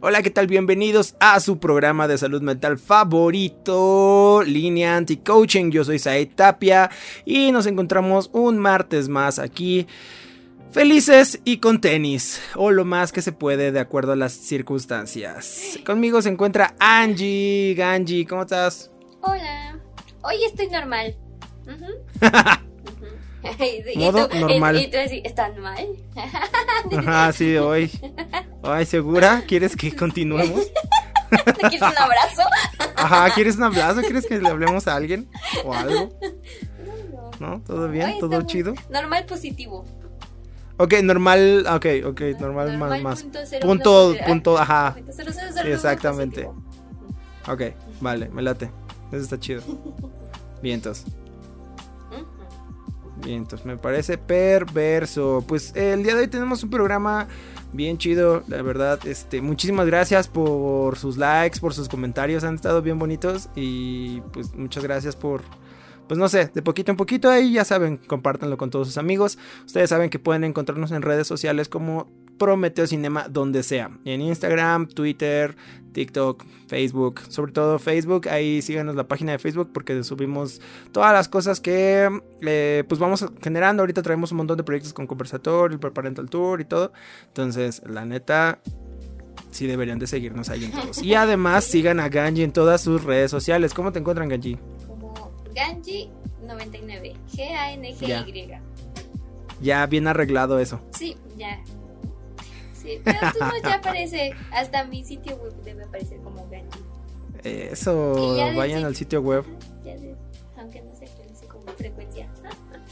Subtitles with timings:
[0.00, 0.46] Hola, ¿qué tal?
[0.46, 5.72] Bienvenidos a su programa de salud mental favorito, Línea Anti-Coaching.
[5.72, 6.88] Yo soy Said Tapia
[7.24, 9.88] y nos encontramos un martes más aquí,
[10.70, 15.80] felices y con tenis, o lo más que se puede de acuerdo a las circunstancias.
[15.84, 17.74] Conmigo se encuentra Angie.
[17.74, 18.92] Ganji, ¿cómo estás?
[19.20, 19.80] Hola.
[20.22, 21.16] Hoy estoy normal.
[23.96, 24.80] Modo normal.
[24.80, 25.86] Y, tú así, ¿están mal?
[26.96, 27.90] Ajá, sí, hoy.
[28.62, 29.42] Ay, ¿segura?
[29.46, 30.70] ¿Quieres que continuemos?
[31.58, 32.42] ¿Quieres un abrazo?
[32.96, 34.00] Ajá, ¿quieres un abrazo?
[34.00, 35.28] ¿Quieres que le hablemos a alguien?
[35.64, 36.18] ¿O algo?
[37.38, 37.60] ¿No?
[37.66, 38.18] ¿Todo bien?
[38.18, 38.74] ¿Todo chido?
[38.90, 39.84] Normal positivo.
[40.78, 43.22] Ok, normal, ok, ok, normal, Normal más, más.
[43.22, 43.66] punto cero
[44.26, 44.94] Punto, ajá.
[44.94, 46.44] Punto cero Sí, exactamente.
[46.44, 46.68] positivo.
[47.48, 47.62] Ok,
[48.00, 48.70] vale, me late.
[49.10, 49.62] Eso está chido.
[50.62, 51.04] Vientos,
[53.18, 53.26] Ujú.
[53.26, 55.44] vientos, me parece perverso.
[55.46, 57.28] Pues eh, el día de hoy tenemos un programa
[57.72, 58.98] bien chido, la verdad.
[59.06, 64.54] Este, muchísimas gracias por sus likes, por sus comentarios, han estado bien bonitos y pues
[64.54, 65.42] muchas gracias por
[66.08, 69.38] pues no sé, de poquito en poquito ahí ya saben, compártanlo con todos sus amigos.
[69.66, 74.88] Ustedes saben que pueden encontrarnos en redes sociales como Prometeo Cinema donde sea, en Instagram,
[74.88, 75.54] Twitter,
[75.92, 80.60] TikTok, Facebook, sobre todo Facebook, ahí síganos la página de Facebook porque subimos
[80.92, 82.08] todas las cosas que
[82.42, 83.82] eh, pues vamos generando.
[83.82, 86.92] Ahorita traemos un montón de proyectos con conversatorio, el Parental Tour y todo.
[87.26, 88.60] Entonces, la neta,
[89.50, 91.02] sí deberían de seguirnos ahí en todos.
[91.02, 93.74] Y además sigan a Ganji en todas sus redes sociales.
[93.74, 94.58] ¿Cómo te encuentran, Ganji?
[94.86, 95.14] Como
[95.54, 97.14] Ganji99.
[97.34, 98.60] G-A-N-G-Y.
[99.60, 100.80] Ya bien arreglado eso.
[100.92, 101.60] Sí, ya.
[103.04, 104.32] Pero tú no ya aparece.
[104.52, 106.78] Hasta mi sitio web debe aparecer como Ganji.
[107.44, 109.44] Eso, vayan al sitio web.
[109.84, 110.16] Ya de-
[110.56, 112.28] aunque no se actualice con frecuencia.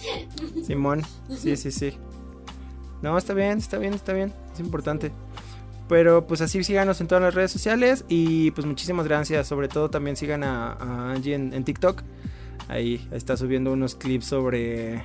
[0.66, 1.02] Simón,
[1.36, 1.96] sí, sí, sí.
[3.02, 4.32] No, está bien, está bien, está bien.
[4.54, 5.10] Es importante.
[5.88, 8.04] Pero pues así síganos en todas las redes sociales.
[8.08, 9.46] Y pues muchísimas gracias.
[9.46, 12.02] Sobre todo también sigan a, a Angie en, en TikTok.
[12.68, 15.04] Ahí está subiendo unos clips sobre.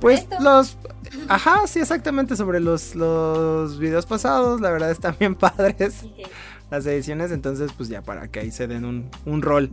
[0.00, 0.76] Pues esto, los.
[1.28, 2.36] Ajá, sí, exactamente.
[2.36, 4.60] Sobre los, los videos pasados.
[4.60, 6.04] La verdad están bien padres
[6.70, 7.30] las ediciones.
[7.32, 9.70] Entonces, pues ya para que ahí se den un, un rol.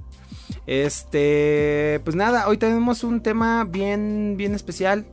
[0.67, 5.05] Este, pues nada, hoy tenemos un tema bien, bien especial.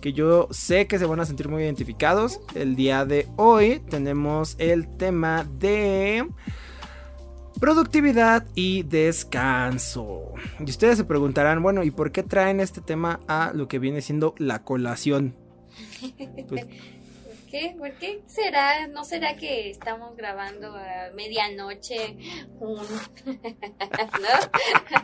[0.00, 2.40] Que yo sé que se van a sentir muy identificados.
[2.54, 6.26] El día de hoy tenemos el tema de
[7.60, 10.32] productividad y descanso.
[10.60, 14.00] Y ustedes se preguntarán, bueno, ¿y por qué traen este tema a lo que viene
[14.02, 15.34] siendo la colación?
[16.48, 17.74] Pues, ¿Por qué?
[17.78, 18.86] ¿Por qué será?
[18.88, 22.16] ¿No será que estamos grabando a medianoche
[22.60, 22.76] un...
[23.26, 23.36] ¿No?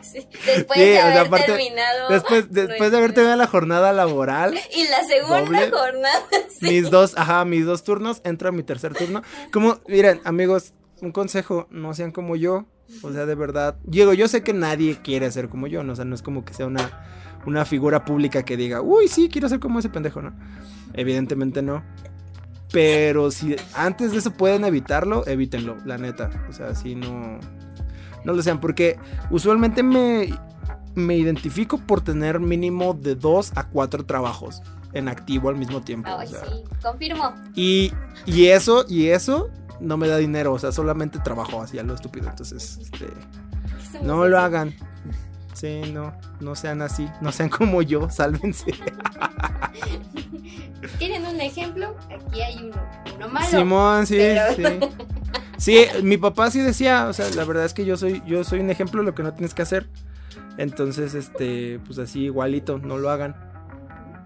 [0.01, 2.09] Sí, Después Sí, de haber aparte, terminado...
[2.09, 6.67] después, después de haber tenido la jornada laboral, Y la segunda doble, jornada, sí.
[6.69, 9.23] mis dos, ajá, mis dos turnos, entro a mi tercer turno.
[9.51, 12.65] Como, miren, amigos, un consejo, no sean como yo.
[13.01, 13.77] O sea, de verdad.
[13.83, 15.93] Diego, yo sé que nadie quiere ser como yo, ¿no?
[15.93, 17.05] O sea, no es como que sea una,
[17.45, 20.33] una figura pública que diga, uy, sí, quiero ser como ese pendejo, ¿no?
[20.93, 21.83] Evidentemente no.
[22.71, 26.29] Pero si antes de eso pueden evitarlo, evítenlo, la neta.
[26.49, 27.39] O sea, si no.
[28.23, 28.97] No lo sean, porque
[29.31, 30.29] usualmente me,
[30.95, 34.61] me identifico por tener mínimo de dos a cuatro trabajos
[34.93, 36.09] en activo al mismo tiempo.
[36.17, 36.45] Ay, o sea.
[36.45, 37.33] sí, confirmo.
[37.53, 37.91] Y,
[38.25, 39.49] y eso, y eso
[39.79, 42.29] no me da dinero, o sea, solamente trabajo así a lo estúpido.
[42.29, 43.07] Entonces, este,
[44.01, 44.73] no lo hagan.
[45.53, 48.71] Sí, no, no sean así, no sean como yo, sálvense.
[50.97, 51.95] ¿Quieren un ejemplo?
[52.11, 52.75] Aquí hay uno.
[53.15, 53.47] Uno malo.
[53.47, 54.63] Simón, sí, pero- sí.
[55.57, 58.59] Sí, mi papá sí decía, o sea, la verdad es que yo soy, yo soy
[58.59, 59.87] un ejemplo de lo que no tienes que hacer.
[60.57, 63.33] Entonces, este, pues así igualito, no lo hagan.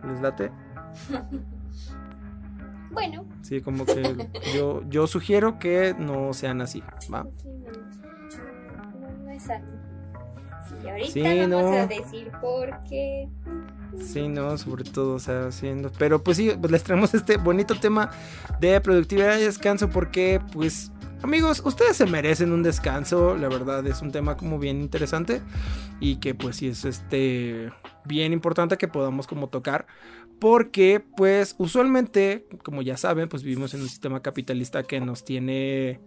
[0.07, 0.51] ¿Les late?
[2.97, 3.25] Bueno.
[3.43, 6.81] Sí, como que yo, yo sugiero que no sean así,
[7.13, 7.27] ¿va?
[7.41, 9.65] sí, no, no, no es sano.
[10.67, 11.71] Sí, ahorita Sí, vamos no.
[11.73, 13.29] a decir por qué.
[13.99, 15.91] Sí, no, sobre todo, o sea, haciendo.
[15.97, 18.09] Pero pues sí, pues les traemos este bonito tema
[18.59, 20.91] de productividad y descanso porque, pues,
[21.23, 23.35] amigos, ustedes se merecen un descanso.
[23.37, 25.41] La verdad es un tema como bien interesante
[25.99, 27.71] y que, pues, sí es este
[28.05, 29.85] bien importante que podamos como tocar.
[30.39, 35.99] Porque, pues, usualmente, como ya saben, pues vivimos en un sistema capitalista que nos tiene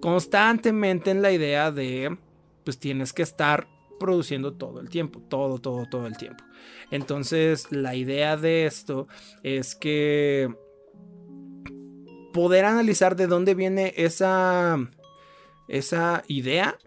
[0.00, 2.16] constantemente en la idea de,
[2.64, 3.68] pues tienes que estar
[3.98, 6.42] produciendo todo el tiempo, todo, todo, todo el tiempo.
[6.90, 9.08] Entonces, la idea de esto
[9.42, 10.52] es que
[12.32, 14.78] poder analizar de dónde viene esa,
[15.68, 16.78] esa idea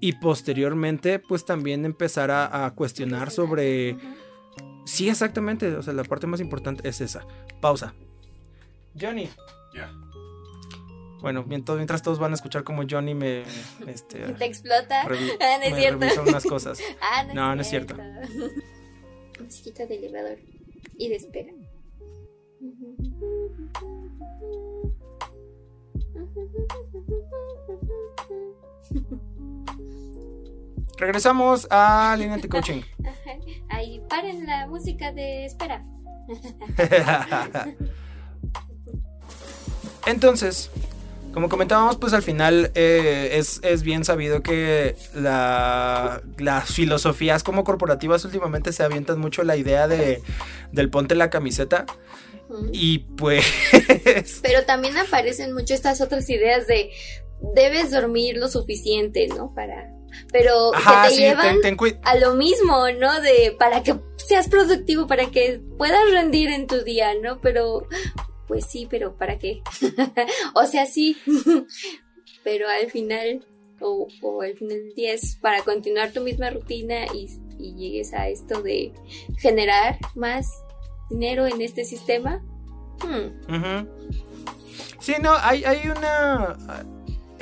[0.00, 3.96] y posteriormente, pues también empezar a, cuestionar sobre...
[4.84, 5.74] Sí, exactamente.
[5.76, 7.26] O sea, la parte más importante es esa.
[7.60, 7.94] Pausa.
[8.98, 9.28] Johnny.
[9.74, 9.92] Ya.
[11.20, 13.44] Bueno, mientras todos van a escuchar como Johnny me...
[13.86, 15.02] Este, Te explota.
[15.04, 16.06] ah, no es cierto.
[16.22, 16.78] unas cosas.
[17.00, 17.96] ah, no, no, no es cierto.
[19.40, 20.38] Musiquita de elevador
[20.98, 21.52] y de espera.
[30.98, 32.82] Regresamos a Línea de Coaching.
[33.84, 35.84] Ahí paren la música de espera.
[40.06, 40.70] Entonces,
[41.34, 48.72] como comentábamos, pues al final eh, es, bien sabido que las filosofías como corporativas últimamente
[48.72, 50.22] se avientan mucho la idea de,
[50.72, 51.84] del ponte la camiseta.
[52.72, 53.44] Y pues...
[54.42, 56.90] Pero también aparecen mucho estas otras ideas de
[57.54, 59.52] debes dormir lo suficiente, ¿no?
[59.54, 59.92] Para...
[60.32, 61.58] Pero que te llevan
[62.02, 63.20] a lo mismo, ¿no?
[63.20, 67.40] De para que seas productivo, para que puedas rendir en tu día, ¿no?
[67.40, 67.86] Pero
[68.46, 69.62] pues sí, pero ¿para qué?
[70.54, 71.16] o sea, sí,
[72.44, 73.44] pero al final,
[73.80, 74.08] o,
[74.42, 77.28] al final del día es para continuar tu misma rutina y,
[77.58, 78.92] llegues a esto de
[79.38, 80.46] generar más
[81.08, 82.44] dinero en este sistema.
[83.00, 83.86] Hmm.
[84.98, 86.58] Sí, no, hay, hay una...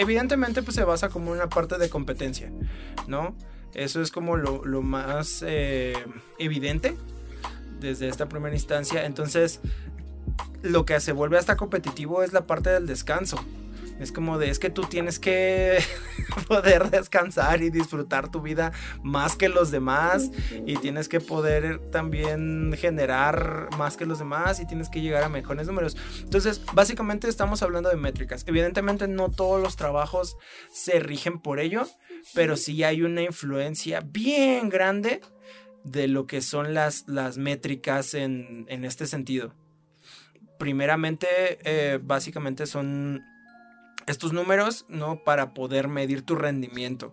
[0.03, 2.51] Evidentemente pues se basa como una parte de competencia,
[3.07, 3.37] ¿no?
[3.73, 5.95] Eso es como lo, más eh,
[6.41, 6.97] evidente
[7.79, 9.07] desde esta primera instancia.
[9.07, 9.61] Entonces,
[10.61, 13.37] lo que se vuelve hasta competitivo es la parte del descanso.
[14.03, 15.79] Es como de, es que tú tienes que
[16.49, 18.73] poder descansar y disfrutar tu vida
[19.03, 20.31] más que los demás
[20.67, 25.29] y tienes que poder también generar más que los demás y tienes que llegar a
[25.29, 25.97] mejores números.
[26.21, 28.45] Entonces, básicamente estamos hablando de métricas.
[28.47, 30.37] Evidentemente no todos los trabajos
[30.73, 31.87] se rigen por ello,
[32.35, 35.21] pero sí hay una influencia bien grande
[35.85, 39.55] de lo que son las, las métricas en, en este sentido
[40.63, 41.27] primeramente,
[41.65, 43.21] eh, básicamente son
[44.13, 45.25] estos números, ¿no?
[45.25, 47.13] Para poder medir tu rendimiento.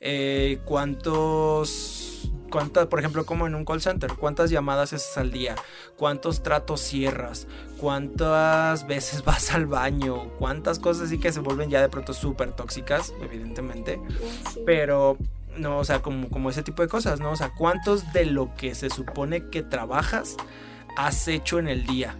[0.00, 5.54] Eh, ¿Cuántos, cuántas, por ejemplo, como en un call center, cuántas llamadas haces al día?
[5.96, 7.46] ¿Cuántos tratos cierras?
[7.78, 10.30] ¿Cuántas veces vas al baño?
[10.38, 14.00] ¿Cuántas cosas sí que se vuelven ya de pronto súper tóxicas, evidentemente?
[14.66, 15.16] Pero
[15.56, 17.30] no, o sea, como, como ese tipo de cosas, ¿no?
[17.30, 20.36] O sea, ¿cuántos de lo que se supone que trabajas
[20.96, 22.16] has hecho en el día?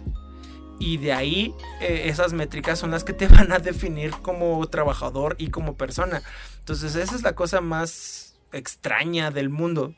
[0.79, 5.35] Y de ahí eh, esas métricas son las que te van a definir como trabajador
[5.37, 6.21] y como persona.
[6.59, 9.93] Entonces esa es la cosa más extraña del mundo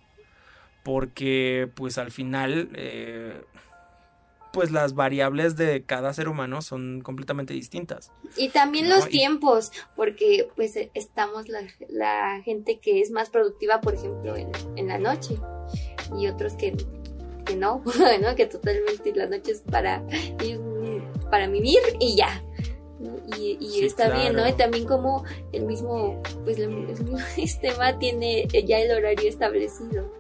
[0.84, 3.42] porque pues al final eh,
[4.54, 8.12] pues las variables de cada ser humano son completamente distintas.
[8.38, 14.36] Y también los tiempos, porque pues estamos la, gente que es más productiva, por ejemplo,
[14.36, 15.38] en, en la noche
[16.18, 16.76] y otros que
[17.48, 17.82] que no,
[18.36, 20.04] que totalmente la noche es para,
[21.30, 22.44] para vivir y ya.
[23.38, 24.48] Y, está bien, ¿no?
[24.48, 30.12] Y también como el mismo, pues el, mismo sistema tiene ya el horario establecido.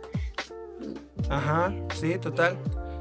[1.29, 2.57] Ajá, sí, total.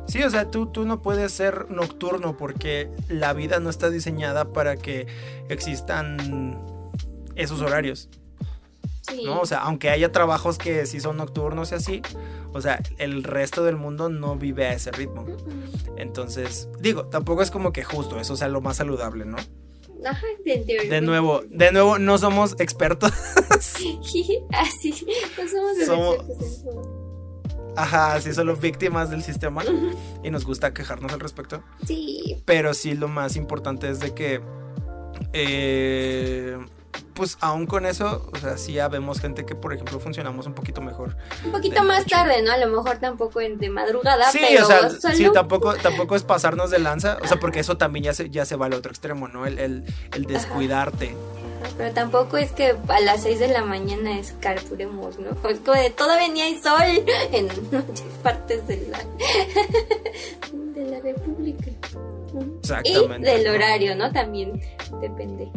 [0.07, 4.53] Sí, o sea, tú, tú no puedes ser nocturno porque la vida no está diseñada
[4.53, 5.07] para que
[5.49, 6.59] existan
[7.35, 8.09] esos horarios.
[9.25, 9.41] ¿No?
[9.41, 12.03] O sea, aunque haya trabajos que sí son nocturnos y así,
[12.53, 15.27] o sea, el resto del mundo no vive a ese ritmo.
[15.97, 19.37] Entonces, digo, tampoco es como que justo eso sea lo más saludable, ¿no?
[20.45, 23.13] de nuevo, de nuevo, no somos expertos.
[23.51, 23.99] así,
[25.37, 26.57] no somos, expertos
[27.77, 29.63] Ajá, sí, solo víctimas del sistema
[30.25, 31.63] y nos gusta quejarnos al respecto.
[31.87, 32.43] Sí.
[32.47, 34.41] Pero sí, lo más importante es de que
[35.35, 36.57] eh,
[37.17, 40.55] pues aún con eso, o sea, sí ya vemos gente que, por ejemplo, funcionamos un
[40.55, 41.17] poquito mejor.
[41.45, 42.53] Un poquito más tarde, ¿no?
[42.53, 46.71] A lo mejor tampoco en de madrugada, sí, o sea, sí, tampoco, tampoco es pasarnos
[46.71, 49.29] de lanza, o sea, porque eso también ya se, ya se va al otro extremo,
[49.29, 49.47] ¿no?
[49.47, 49.85] El, el,
[50.27, 51.15] descuidarte.
[51.79, 55.31] Pero tampoco es que a las 6 de la mañana escarpuremos, ¿no?
[55.49, 58.99] Es como de todavía ni hay sol en muchas partes de la,
[60.75, 61.71] de la República.
[62.61, 63.31] Exactamente.
[63.31, 64.13] Y del horario, ¿no?
[64.13, 64.61] También
[65.01, 65.51] depende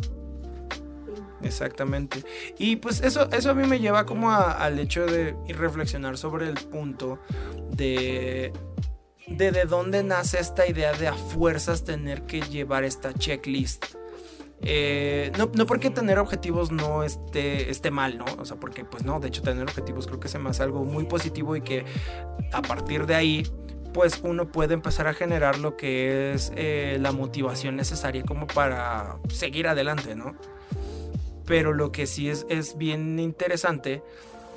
[1.43, 2.24] Exactamente.
[2.58, 6.55] Y pues eso, eso a mí me lleva como al hecho de reflexionar sobre el
[6.55, 7.19] punto
[7.72, 8.51] de,
[9.27, 13.86] de de dónde nace esta idea de a fuerzas tener que llevar esta checklist.
[14.62, 18.25] Eh, no, no, porque tener objetivos no esté, esté mal, ¿no?
[18.39, 21.05] O sea, porque pues no, de hecho tener objetivos creo que es más algo muy
[21.05, 21.86] positivo y que
[22.51, 23.43] a partir de ahí
[23.93, 29.17] pues uno puede empezar a generar lo que es eh, la motivación necesaria como para
[29.29, 30.36] seguir adelante, ¿no?
[31.50, 34.03] Pero lo que sí es, es bien interesante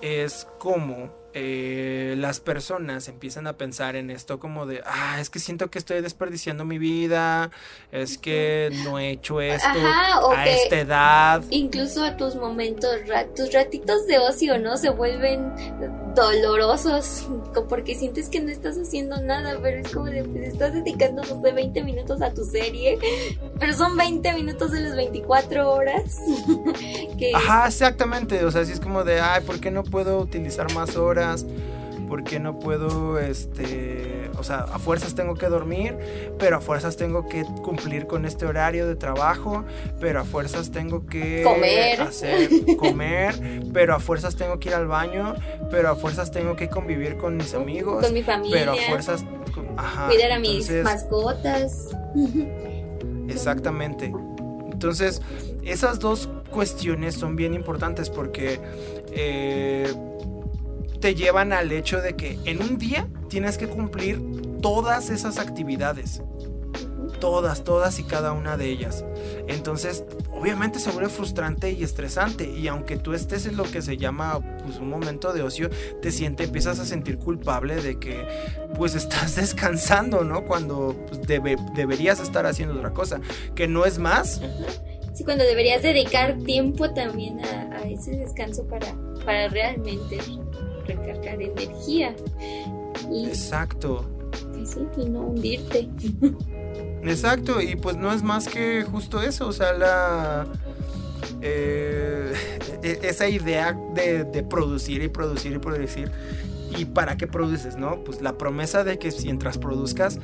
[0.03, 5.39] es cómo eh, las personas empiezan a pensar en esto como de, ah, es que
[5.39, 7.51] siento que estoy desperdiciando mi vida,
[7.91, 9.79] es que no he hecho esto
[10.37, 11.43] a esta edad.
[11.49, 12.91] Incluso a tus momentos,
[13.35, 14.77] tus ratitos de ocio, ¿no?
[14.77, 15.55] Se vuelven
[16.15, 17.27] dolorosos
[17.69, 21.41] porque sientes que no estás haciendo nada, pero es como de, pues, estás dedicando, no
[21.41, 22.99] sé, 20 minutos a tu serie,
[23.59, 26.19] pero son 20 minutos de las 24 horas.
[27.35, 30.97] Ajá, exactamente, o sea, si es como de, ay, ¿por qué no puedo utilizar más
[30.97, 31.47] horas?
[32.13, 35.97] ¿Por qué no puedo, este, o sea, a fuerzas tengo que dormir,
[36.39, 39.65] pero a fuerzas tengo que cumplir con este horario de trabajo,
[39.99, 43.35] pero a fuerzas tengo que comer, hacer, comer,
[43.73, 45.37] pero a fuerzas tengo que ir al baño,
[45.71, 49.25] pero a fuerzas tengo que convivir con mis amigos, con mi familia, pero a fuerzas,
[50.07, 51.97] cuidar a mis mascotas.
[53.27, 54.13] Exactamente.
[54.71, 55.23] Entonces,
[55.65, 58.61] esas dos cuestiones son bien importantes porque
[59.15, 59.91] eh,
[61.03, 64.23] te llevan al hecho de que en un día tienes que cumplir
[64.63, 66.23] todas esas actividades.
[67.19, 69.05] Todas, todas y cada una de ellas.
[69.49, 72.49] Entonces, obviamente se vuelve frustrante y estresante.
[72.49, 76.13] Y aunque tú estés en lo que se llama pues, un momento de ocio, te
[76.13, 78.25] sientes, empiezas a sentir culpable de que
[78.77, 80.45] pues estás descansando, ¿no?
[80.45, 81.21] Cuando pues,
[81.75, 83.21] deberías estar haciendo otra cosa.
[83.57, 84.41] Que no es más.
[85.15, 88.95] Sí, cuando deberías dedicar tiempo también a, a ese descanso para,
[89.25, 90.19] para realmente
[90.87, 92.15] recargar energía.
[93.11, 94.09] Y, Exacto.
[94.97, 95.89] y no hundirte.
[97.03, 100.47] Exacto, y pues no es más que justo eso, o sea, la...
[101.41, 102.33] Eh,
[102.83, 106.11] e-, esa idea de, de, producir y producir y producir.
[106.77, 108.03] ¿Y para qué produces, no?
[108.05, 110.19] Pues la promesa de que mientras produzcas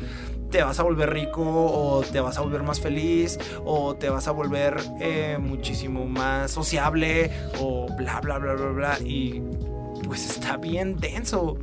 [0.50, 4.28] te vas a volver rico o te vas a volver más feliz o te vas
[4.28, 8.98] a volver eh, muchísimo más sociable o bla, bla, bla, bla, bla.
[9.00, 9.42] Y
[10.04, 11.56] pues está bien denso.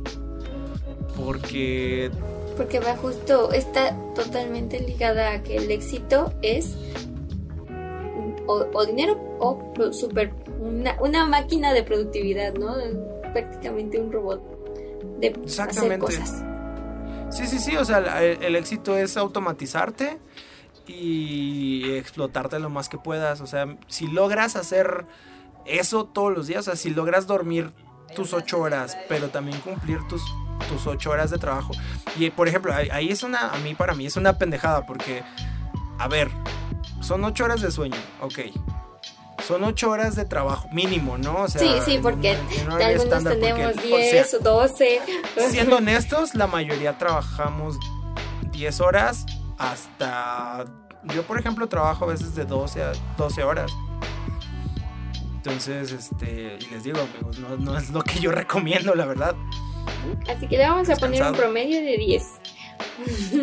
[1.16, 2.10] Porque...
[2.56, 6.74] Porque va justo, está totalmente ligada a que el éxito es
[8.46, 12.74] o, dinero o super, una, máquina de productividad, ¿no?
[13.32, 14.40] Prácticamente un robot
[15.18, 16.42] de hacer cosas.
[17.30, 20.18] Sí, sí, sí, o sea, el, éxito es automatizarte
[20.86, 23.40] y explotarte lo más que puedas.
[23.40, 25.04] O sea, si logras hacer
[25.66, 27.72] eso todos los días, o sea, si logras dormir
[28.14, 30.22] tus ocho horas, pero también cumplir tus,
[30.68, 31.72] tus ocho horas de trabajo.
[32.16, 35.22] Y por ejemplo, ahí es una, a mí para mí es una pendejada porque,
[35.98, 36.30] a ver,
[37.00, 38.38] son ocho horas de sueño, ok.
[39.46, 41.42] Son ocho horas de trabajo mínimo, ¿no?
[41.42, 42.36] O sea, sí, sí, porque
[42.68, 45.00] algunos tenemos 10 o 12.
[45.50, 47.78] Siendo honestos, la mayoría trabajamos
[48.50, 49.24] 10 horas
[49.58, 50.64] hasta...
[51.14, 53.70] Yo, por ejemplo, trabajo a veces de 12 a 12 horas.
[55.46, 59.36] Entonces, este, y les digo, amigos, no, es lo que yo recomiendo, la verdad.
[60.28, 62.24] Así que le vamos a poner un promedio de 10.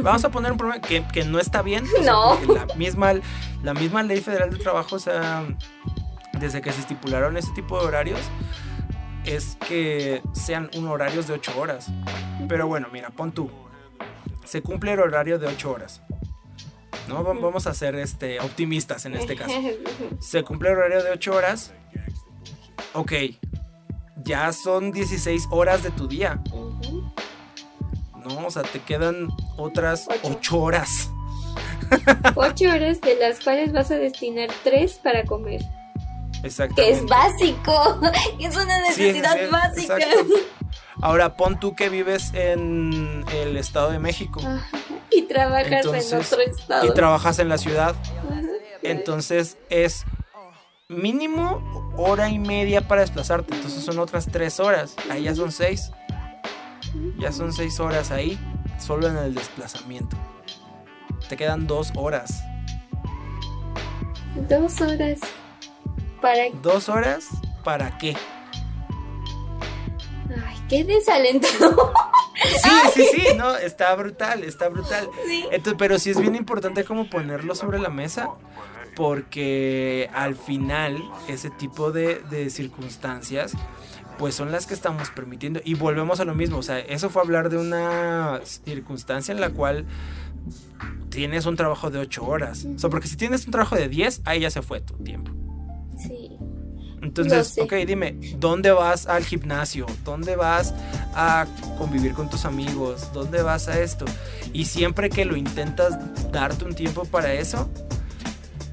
[0.02, 1.86] Vamos a poner un promedio que, no está bien.
[2.04, 2.38] No.
[2.54, 3.14] la, misma,
[3.64, 5.46] la misma ley federal de trabajo, o sea,
[6.42, 8.20] desde que se estipularon ese tipo de horarios,
[9.24, 11.88] es que sean un horarios de 8 horas.
[12.50, 13.50] Pero bueno, mira, pon tú.
[14.44, 16.02] Se cumple el horario de 8 horas.
[17.08, 17.24] ¿no?
[17.24, 19.54] Vamos a ser este, optimistas en este caso.
[20.20, 21.74] Se cumple el horario de 8 horas.
[22.94, 23.12] Ok,
[24.24, 26.42] ya son 16 horas de tu día.
[28.24, 31.10] No, o sea, te quedan otras 8, horas.
[32.36, 35.62] 8 horas de las cuales vas a destinar 3 para comer.
[36.44, 36.76] Exacto.
[36.76, 38.00] Que es básico.
[38.40, 39.98] Es una necesidad básica.
[41.02, 44.42] Ahora pon tú que vives en el Estado de México.
[45.10, 46.86] Y trabajas en otro estado.
[46.86, 47.96] Y trabajas en la ciudad.
[48.84, 50.06] Entonces es
[50.94, 51.62] mínimo
[51.98, 53.54] hora y media para desplazarte.
[53.56, 54.96] Entonces son otras tres horas.
[55.10, 55.92] Ahí ya son seis.
[57.20, 58.40] Ya son seis horas ahí.
[58.80, 60.18] Solo en el desplazamiento.
[61.30, 62.44] Te quedan dos horas.
[64.50, 65.20] Dos horas.
[66.22, 67.28] ¿Para ¿Dos horas?
[67.64, 68.16] ¿Para qué?
[70.30, 71.94] Ay, qué desalentado.
[72.44, 75.10] Sí, sí, sí, no, está brutal, está brutal.
[75.52, 78.32] Entonces, pero sí es bien importante como ponerlo sobre la mesa
[78.96, 83.54] porque al final ese tipo de, de circunstancias
[84.18, 85.60] pues son las que estamos permitiendo.
[85.64, 89.50] Y volvemos a lo mismo, o sea, eso fue hablar de una circunstancia en la
[89.50, 89.86] cual
[91.10, 92.66] tienes un trabajo de 8 horas.
[92.66, 95.32] O sea, porque si tienes un trabajo de 10, ahí ya se fue tu tiempo.
[95.98, 96.38] Sí.
[97.02, 99.86] Entonces, ok, dime, ¿dónde vas al gimnasio?
[100.06, 100.74] ¿Dónde vas
[101.14, 101.46] a
[101.78, 103.12] convivir con tus amigos?
[103.14, 104.06] ¿Dónde vas a esto?
[104.54, 106.00] Y siempre que lo intentas
[106.32, 107.70] darte un tiempo para eso,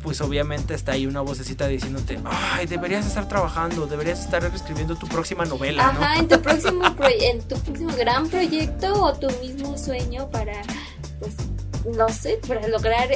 [0.02, 5.06] pues obviamente está ahí una vocecita diciéndote, ay, deberías estar trabajando, deberías estar escribiendo tu
[5.08, 5.88] próxima novela.
[5.88, 6.84] Ajá, en tu próximo,
[7.20, 10.62] en tu próximo gran proyecto o tu mismo sueño para,
[11.18, 11.34] pues,
[11.96, 13.08] no sé, para lograr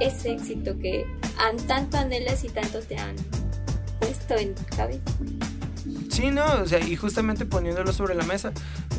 [0.00, 1.06] ese éxito que
[1.38, 3.16] han, tanto anhelas y tanto te han
[3.98, 4.66] puesto en tu.
[6.16, 8.50] Sí, no, o sea, y justamente poniéndolo sobre la mesa,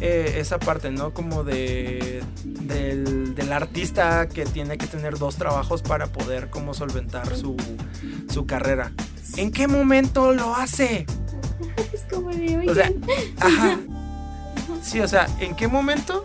[0.02, 1.16] eh, esa parte, ¿no?
[1.16, 7.58] Como de del, artista que tiene que tener dos trabajos para poder como solventar su,
[8.32, 8.92] su carrera.
[9.36, 11.08] ¿En qué momento lo hace?
[11.92, 12.92] Es como de O sea,
[13.40, 13.80] ajá.
[14.84, 16.24] Sí, o sea, ¿en qué momento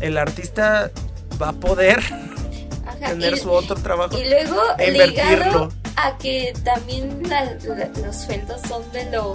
[0.00, 0.90] el artista
[1.40, 2.02] va a poder
[2.98, 4.18] tener su otro trabajo?
[4.18, 7.22] Y luego e ligado a que también
[8.02, 9.34] los sueldos son de lo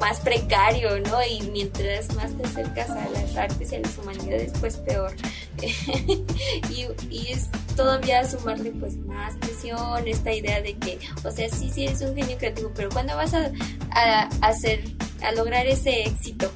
[0.00, 1.22] más precario, ¿no?
[1.24, 5.12] Y mientras más te acercas a las artes y a las humanidades, pues peor.
[5.62, 6.86] y,
[7.28, 12.00] es todavía sumarle pues más presión, esta idea de que, o sea, sí, sí eres
[12.00, 13.50] un genio creativo, pero cuando vas a,
[13.92, 14.82] a, hacer,
[15.22, 16.50] a lograr ese éxito?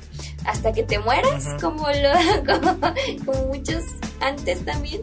[0.45, 2.45] hasta que te mueras, como, lo,
[3.25, 3.83] como, muchos
[4.21, 5.03] antes también.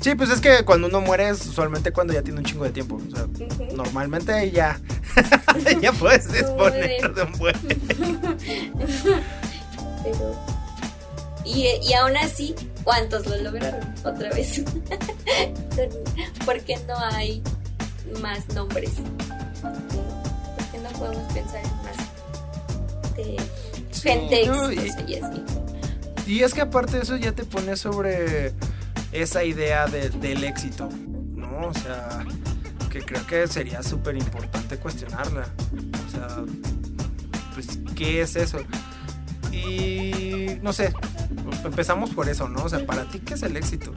[0.00, 2.70] Sí, pues es que cuando uno muere es usualmente cuando ya tiene un chingo de
[2.70, 2.96] tiempo.
[2.96, 3.26] O sea,
[3.74, 4.80] normalmente ya,
[5.82, 7.56] ya puedes disponer de un buen.
[10.02, 10.36] Pero,
[11.44, 14.62] y, y aún así, ¿cuántos lo lograron otra vez?
[16.44, 17.42] porque no hay
[18.20, 18.92] más nombres.
[19.62, 21.96] Porque no podemos pensar en más
[23.16, 23.36] de
[24.02, 28.52] gente y, y, es que aparte de eso ya te pone sobre
[29.12, 30.88] esa idea del éxito,
[31.34, 31.68] ¿no?
[31.68, 32.24] O sea,
[33.00, 35.48] creo que sería súper importante cuestionarla.
[36.06, 36.44] O sea,
[37.54, 38.58] pues, ¿qué es eso?
[39.52, 40.92] Y no sé,
[41.64, 42.64] empezamos por eso, ¿no?
[42.64, 43.92] O sea, para ti, ¿qué es el éxito?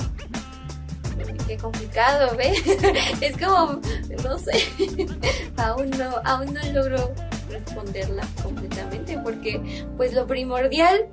[1.48, 2.62] Qué complicado, ¿ves?
[3.22, 3.80] es como,
[4.24, 4.52] no sé,
[5.58, 7.14] aún no, aún no logro
[7.52, 11.08] responderla completamente porque pues lo primordial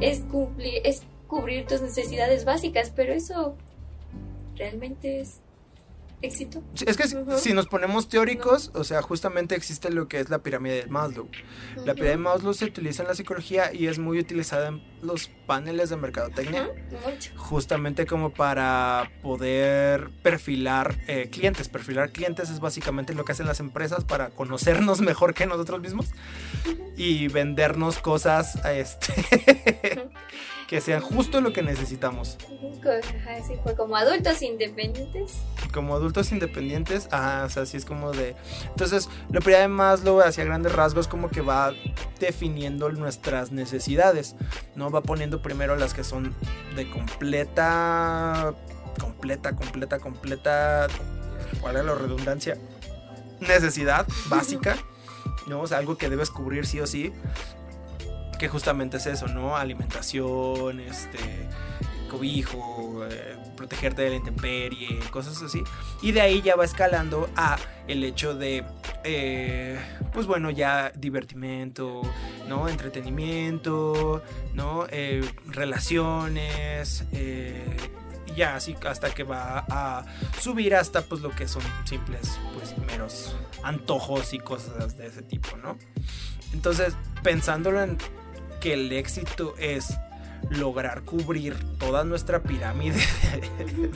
[0.00, 3.56] es cumplir es cubrir tus necesidades básicas pero eso
[4.56, 5.40] realmente es
[6.26, 6.62] éxito.
[6.86, 7.04] Es que
[7.38, 11.28] si, nos ponemos teóricos, o sea, justamente existe lo que es la pirámide de Maslow.
[11.84, 15.28] La pirámide de Maslow se utiliza en la psicología y es muy utilizada en los
[15.46, 16.68] paneles de mercadotecnia,
[17.36, 21.68] justamente como para poder perfilar eh, clientes.
[21.68, 26.06] Perfilar clientes es básicamente lo que hacen las empresas para conocernos mejor que nosotros mismos
[26.96, 29.14] y vendernos cosas este
[30.66, 32.38] que sean justo lo que necesitamos.
[33.46, 35.34] Sí, fue como adultos independientes.
[35.72, 38.34] Como adultos independientes, ah, o sea, así es como de...
[38.68, 41.72] Entonces, la prioridad de Maslow hacia grandes rasgos como que va
[42.18, 44.34] definiendo nuestras necesidades,
[44.74, 44.90] ¿no?
[44.90, 46.34] Va poniendo primero las que son
[46.74, 48.54] de completa,
[49.00, 50.88] completa, completa, completa,
[51.60, 52.58] ¿cuál es la redundancia?
[53.40, 54.76] Necesidad básica,
[55.46, 55.60] ¿no?
[55.60, 57.12] O sea, algo que debes cubrir sí o sí
[58.38, 59.56] que justamente es eso, ¿no?
[59.56, 61.48] Alimentación, este,
[62.10, 65.62] cobijo, eh, protegerte de la intemperie, cosas así.
[66.02, 68.64] Y de ahí ya va escalando a el hecho de,
[69.04, 69.78] eh,
[70.12, 72.02] pues bueno, ya divertimento,
[72.48, 72.68] ¿no?
[72.68, 74.22] Entretenimiento,
[74.54, 74.86] ¿no?
[74.90, 77.04] Eh, relaciones,
[78.34, 80.04] ya así hasta que va a
[80.40, 85.56] subir hasta pues lo que son simples, pues meros antojos y cosas de ese tipo,
[85.56, 85.78] ¿no?
[86.52, 87.96] Entonces, pensándolo en
[88.66, 89.96] que el éxito es
[90.50, 92.98] lograr cubrir toda nuestra pirámide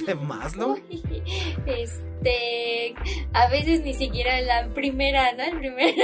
[0.06, 0.78] de, Maslow.
[1.66, 2.94] Este,
[3.33, 5.42] a veces ni siquiera la primera, ¿no?
[5.42, 5.94] El primer,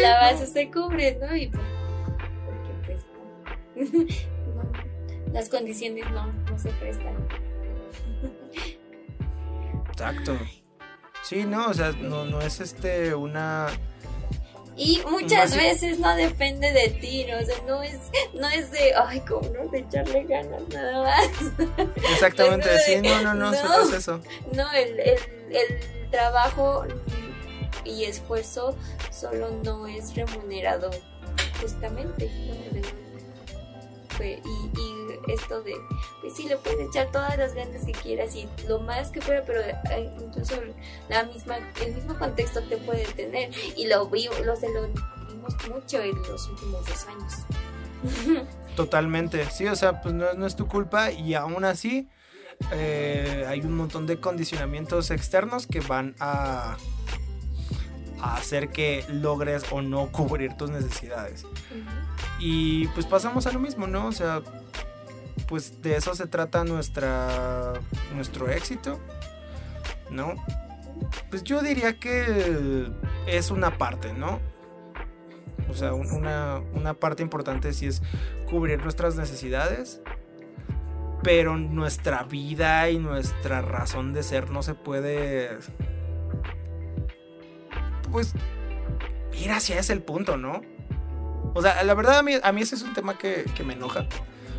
[0.00, 1.36] la, base se cubre, ¿no?
[1.36, 2.96] Y porque
[3.76, 4.26] pues
[5.32, 7.14] las condiciones no, no se prestan.
[9.90, 10.36] Exacto.
[11.22, 13.68] Sí, no, o sea, no, no es este una
[14.76, 17.38] y muchas veces no depende de ti, ¿no?
[17.38, 17.98] O sea, no es,
[18.34, 19.68] no es de, ay, ¿cómo no?
[19.70, 21.28] De echarle ganas nada más.
[22.12, 24.20] Exactamente, sí, no, no, no, no, es eso.
[24.52, 25.18] No, el, el,
[25.50, 26.86] el trabajo
[27.84, 28.76] y esfuerzo
[29.12, 30.90] solo no es remunerado,
[31.60, 32.30] justamente.
[34.20, 34.94] Y,
[35.28, 35.74] esto de,
[36.20, 39.42] pues sí, le puedes echar todas las ganas que quieras y lo más que pueda,
[39.42, 40.54] pero eh, incluso
[41.08, 44.88] la misma, el mismo contexto te puede tener y lo, vivo, lo, lo
[45.28, 48.44] vimos mucho en los últimos dos años.
[48.76, 52.08] Totalmente, sí, o sea, pues no, no es tu culpa y aún así
[52.72, 56.76] eh, hay un montón de condicionamientos externos que van a,
[58.20, 61.44] a hacer que logres o no cubrir tus necesidades.
[62.38, 64.06] Y pues pasamos a lo mismo, ¿no?
[64.06, 64.42] O sea,
[65.48, 67.74] pues de eso se trata nuestra,
[68.14, 68.98] nuestro éxito,
[70.10, 70.34] ¿no?
[71.30, 72.86] Pues yo diría que
[73.26, 74.40] es una parte, ¿no?
[75.68, 78.02] O sea, una, una parte importante sí es
[78.48, 80.00] cubrir nuestras necesidades
[81.24, 85.58] pero nuestra vida y nuestra razón de ser no se puede
[88.14, 88.32] pues
[89.32, 90.62] ir hacia ese el punto, ¿no?
[91.52, 94.06] O sea, la verdad a mí, a mí ese es un tema que, me enoja.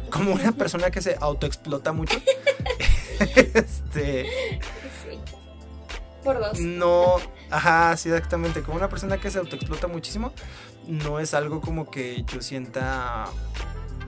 [0.09, 2.19] Como una persona que se autoexplota mucho.
[3.53, 4.25] este.
[4.25, 5.19] Sí.
[6.21, 6.59] Por dos.
[6.59, 7.15] No.
[7.49, 8.61] Ajá, sí, exactamente.
[8.61, 10.33] Como una persona que se autoexplota muchísimo.
[10.85, 13.27] No es algo como que yo sienta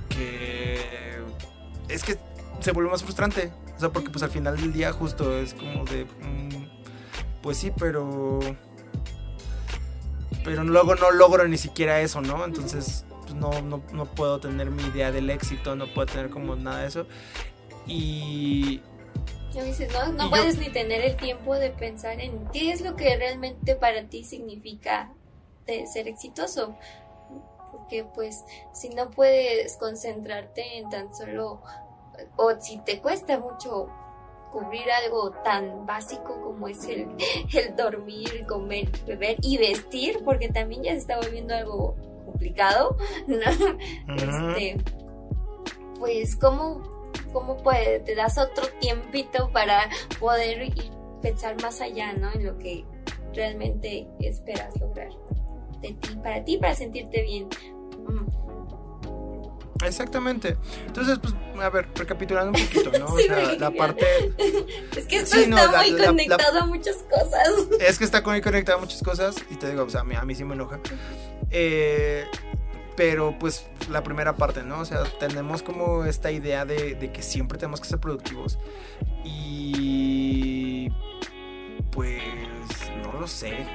[0.10, 1.22] que.
[1.88, 2.18] Es que
[2.60, 3.54] se vuelve más frustrante.
[3.78, 6.04] O sea, porque pues al final del día justo es como de...
[6.04, 6.68] Mm,
[7.42, 8.40] pues sí, pero...
[10.48, 12.46] Pero luego no logro ni siquiera eso, ¿no?
[12.46, 16.80] Entonces pues no, no, puedo tener mi idea del éxito, no puedo tener como nada
[16.80, 17.06] de eso.
[17.86, 18.82] Y...
[19.54, 23.76] no, no puedes ni tener el tiempo de pensar en qué es lo que realmente
[23.76, 25.12] para ti significa
[25.66, 26.78] de ser exitoso.
[27.74, 31.62] Porque pues si no puedes concentrarte en tan solo
[32.38, 33.90] o si te cuesta mucho
[34.52, 37.08] cubrir algo tan básico como es el,
[37.54, 44.16] el dormir, comer, beber y vestir, porque también ya se está volviendo algo complicado, ¿no?
[44.16, 44.78] Este,
[46.00, 46.82] pues, ¿cómo,
[47.34, 50.72] cómo puede, te das otro tiempito para poder
[51.22, 52.32] pensar más allá, ¿no?
[52.34, 52.86] En lo que
[53.34, 55.10] realmente esperas lograr
[55.82, 57.48] de ti, para ti, para sentirte bien.
[59.86, 60.58] Exactamente.
[60.86, 63.06] Entonces, pues, a ver, recapitulando un poquito, ¿no?
[63.14, 64.06] o sea, la parte.
[64.96, 67.50] Es que esto está muy conectado a muchas cosas.
[67.80, 69.36] Es que está muy conectado a muchas cosas.
[69.50, 70.80] Y te digo, o sea, a mí, sí me enoja.
[71.52, 72.26] Eh,
[72.96, 74.80] pero, pues, la primera parte, ¿no?
[74.80, 78.58] O sea, tenemos como esta idea de, de que siempre tenemos que ser productivos.
[79.24, 80.90] Y.
[81.92, 82.22] Pues.
[83.14, 83.66] No lo sé.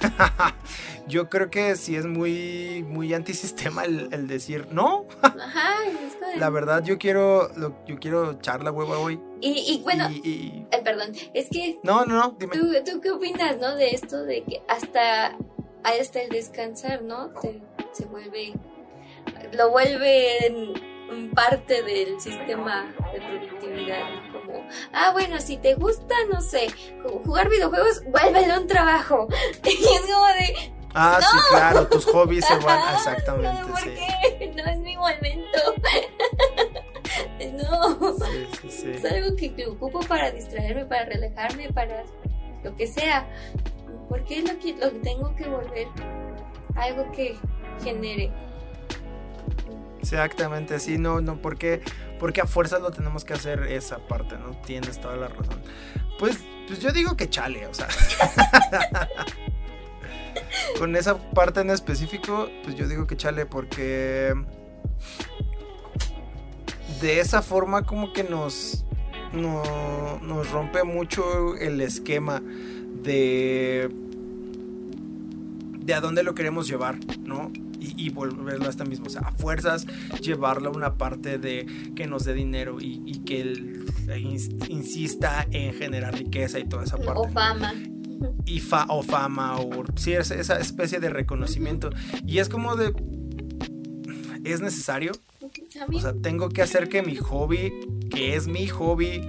[1.06, 5.06] yo creo que sí es muy, muy antisistema el, decir no.
[5.22, 5.76] Ajá,
[6.36, 7.50] La verdad, yo quiero,
[7.86, 9.20] yo quiero echar la hueva hoy.
[9.40, 11.78] Y, bueno, eh, perdón, es que...
[11.82, 12.56] No, no, no, dime.
[12.84, 13.76] ¿tú, qué opinas, no?
[13.76, 15.36] De esto de que hasta,
[15.84, 17.32] hasta el descansar, ¿no?
[17.92, 18.52] se vuelve...
[19.52, 20.74] Lo vuelve
[21.34, 26.68] parte del sistema de productividad, como, ah, bueno, si te gusta, no sé,
[27.24, 29.28] jugar videojuegos, vuélvelo un trabajo.
[29.64, 30.72] y es como de...
[30.94, 33.60] Ah, sí, claro, tus hobbies se van, exactamente.
[33.62, 34.52] No, ¿por qué?
[34.56, 35.58] No es mi momento.
[37.52, 38.14] no.
[38.26, 38.90] Sí, sí, sí.
[38.90, 42.04] Es algo que, que ocupo para distraerme, para relajarme, para
[42.64, 43.26] lo que sea.
[44.08, 45.86] ¿Por qué lo que, lo tengo que volver
[46.74, 47.36] algo que
[47.82, 48.32] genere?
[50.00, 51.82] Exactamente, sí, no, no, porque,
[52.18, 54.56] porque a fuerzas lo tenemos que hacer esa parte, ¿no?
[54.62, 55.60] Tienes toda la razón.
[56.18, 57.88] Pues, pues yo digo que chale, o sea.
[60.78, 64.34] Con esa parte en específico, pues yo digo que chale, porque
[67.00, 68.84] de esa forma como que nos,
[69.32, 72.42] no, nos rompe mucho el esquema
[73.02, 73.90] de
[75.80, 77.50] de a dónde lo queremos llevar, ¿no?
[77.80, 79.86] Y, volverlo a esta misma, o sea, a fuerzas
[80.20, 81.66] llevarlo a una parte de
[81.96, 83.84] que nos dé dinero y, que él
[84.68, 87.20] insista en generar riqueza y toda esa parte.
[87.20, 87.74] O fama.
[88.44, 91.90] Y fa, o fama, o sí, esa especie de reconocimiento.
[92.26, 92.92] Y es como de,
[94.44, 95.12] ¿es necesario?
[95.92, 97.72] O sea, tengo que hacer que mi hobby,
[98.10, 99.20] que es mi hobby,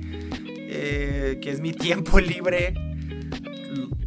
[0.74, 2.74] eh, que es mi tiempo libre,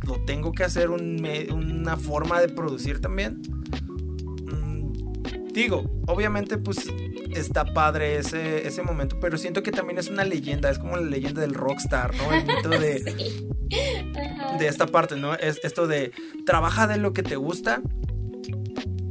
[0.07, 3.43] lo tengo que hacer una forma de producir también.
[5.55, 6.79] Digo, obviamente pues
[7.33, 11.03] está padre ese, ese momento, pero siento que también es una leyenda, es como la
[11.03, 12.35] leyenda del rockstar, ¿no?
[12.35, 13.45] El mito de,
[14.59, 15.35] de esta parte, ¿no?
[15.35, 16.11] Es esto de
[16.45, 17.83] trabaja de lo que te gusta.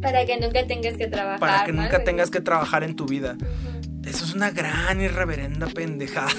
[0.02, 1.40] Para que nunca tengas que trabajar.
[1.40, 3.38] Para que nunca tengas que trabajar en tu vida.
[4.06, 6.28] Eso es una gran y reverenda pendejada.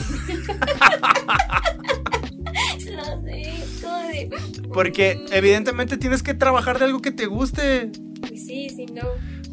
[2.95, 4.29] no sé,
[4.71, 7.91] Porque evidentemente tienes que trabajar de algo que te guste.
[8.21, 9.03] Pues sí, si no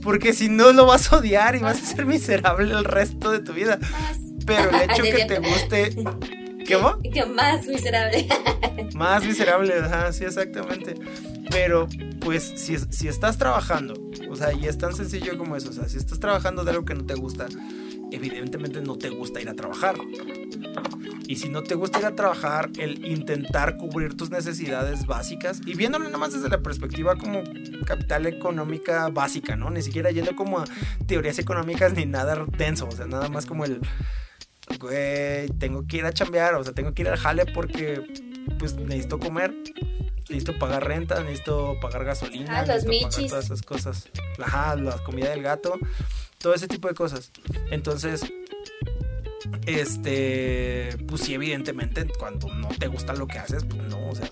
[0.01, 3.39] Porque si no lo vas a odiar y vas a ser miserable el resto de
[3.39, 3.79] tu vida.
[4.45, 5.95] Pero el hecho que te guste.
[6.65, 6.97] ¿Qué va?
[7.13, 8.27] Que más miserable.
[8.95, 10.95] Más miserable, ajá, sí, exactamente.
[11.49, 11.87] Pero,
[12.19, 13.93] pues, si, si estás trabajando,
[14.29, 16.85] o sea, y es tan sencillo como eso, o sea, si estás trabajando de algo
[16.85, 17.47] que no te gusta,
[18.11, 19.95] evidentemente no te gusta ir a trabajar.
[21.27, 25.75] Y si no te gusta ir a trabajar, el intentar cubrir tus necesidades básicas y
[25.75, 27.43] viéndolo nomás desde la perspectiva como
[27.85, 29.69] capital económica básica, ¿no?
[29.69, 30.65] Ni siquiera yendo como a
[31.07, 33.79] teorías económicas ni nada denso, o sea, nada más como el,
[34.79, 38.01] güey, tengo que ir a chambear, o sea, tengo que ir al jale porque
[38.59, 39.53] pues necesito comer,
[40.29, 44.09] necesito pagar renta, necesito pagar gasolina, ah, los necesito pagar todas esas cosas.
[44.39, 45.77] Ajá, la comida del gato,
[46.41, 47.31] todo ese tipo de cosas.
[47.69, 48.21] Entonces,
[49.65, 54.29] este, pues sí, evidentemente, cuando no te gusta lo que haces, pues no, o sea,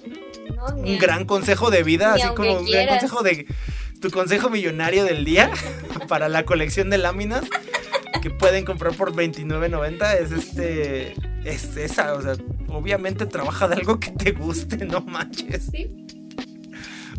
[0.75, 3.47] un gran consejo de vida, así como un gran consejo de
[4.01, 5.51] tu consejo millonario del día
[6.07, 7.43] para la colección de láminas
[8.21, 12.33] que pueden comprar por 29.90 es este es esa, o sea,
[12.67, 15.69] obviamente trabaja de algo que te guste, no manches.
[15.71, 16.05] Sí.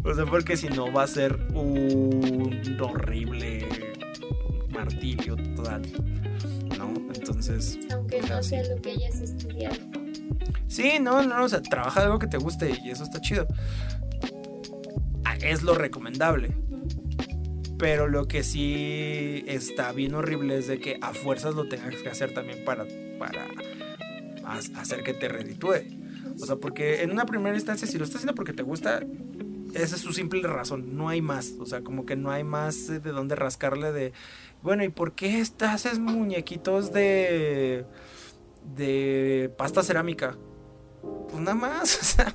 [0.04, 3.89] O sea, porque si no va a ser un horrible
[4.80, 5.82] martirio total.
[6.78, 6.94] ¿No?
[7.14, 7.78] Entonces.
[7.92, 9.76] Aunque no sea lo que hayas estudiado.
[10.68, 13.46] Sí, no, no, o sea, trabaja de algo que te guste y eso está chido.
[15.24, 16.56] Ah, es lo recomendable.
[17.78, 22.08] Pero lo que sí está bien horrible es de que a fuerzas lo tengas que
[22.08, 22.86] hacer también para,
[23.18, 23.48] para
[24.76, 25.82] hacer que te reditúe.
[26.40, 29.00] O sea, porque en una primera instancia, si lo estás haciendo porque te gusta,
[29.74, 31.54] esa es su simple razón, no hay más.
[31.58, 34.12] O sea, como que no hay más de dónde rascarle de,
[34.62, 37.84] bueno, ¿y por qué haces muñequitos de,
[38.76, 40.36] de pasta cerámica?
[41.28, 42.34] Pues nada más, o sea,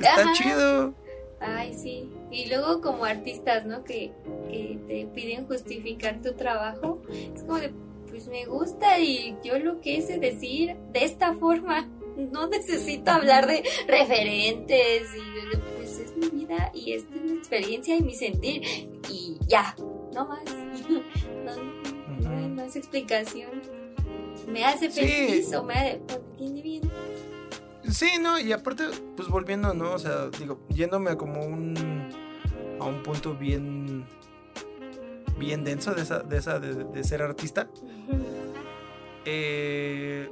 [0.00, 0.94] está chido.
[1.40, 2.10] Ay, sí.
[2.30, 3.84] Y luego como artistas, ¿no?
[3.84, 4.12] Que,
[4.48, 7.02] que te piden justificar tu trabajo.
[7.10, 7.72] Es como de,
[8.08, 11.88] pues me gusta y yo lo que hice decir de esta forma.
[12.16, 17.94] No necesito hablar de referentes y pues es mi vida y esta es mi experiencia
[17.94, 18.62] y mi sentir
[19.10, 19.76] y ya,
[20.16, 20.40] no más.
[22.18, 23.50] No, hay más explicación.
[24.48, 26.00] Me hace feliz o me,
[26.38, 26.90] tiene bien.
[27.88, 28.84] Sí, no, y aparte,
[29.16, 29.92] pues volviendo, ¿no?
[29.92, 32.08] O sea, digo, yéndome a como un.
[32.80, 34.06] a un punto bien.
[35.38, 37.68] bien denso de esa, de, esa, de, ser artista.
[39.26, 40.30] eh,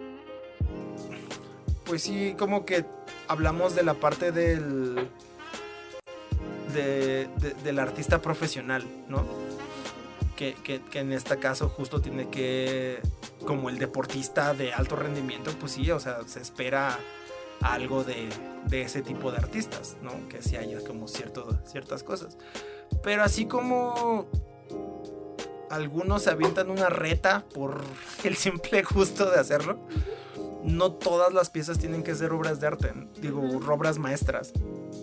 [1.85, 2.87] pues sí, como que
[3.29, 5.11] hablamos de la parte del.
[6.73, 7.29] De,
[7.63, 9.45] del artista profesional, ¿no?
[10.37, 13.01] Que, que, que, en este caso justo tiene que,
[13.47, 16.99] como el deportista de alto rendimiento, pues sí, o sea, se espera
[17.65, 18.29] algo de,
[18.71, 20.29] ese tipo de artistas, ¿no?
[20.29, 22.37] Que sí haya como cierto, ciertas cosas.
[23.03, 24.27] Pero así como
[25.71, 27.81] algunos se avientan una reta por
[28.25, 29.79] el simple gusto de hacerlo,
[30.63, 34.53] no todas las piezas tienen que ser obras de arte, digo, obras maestras,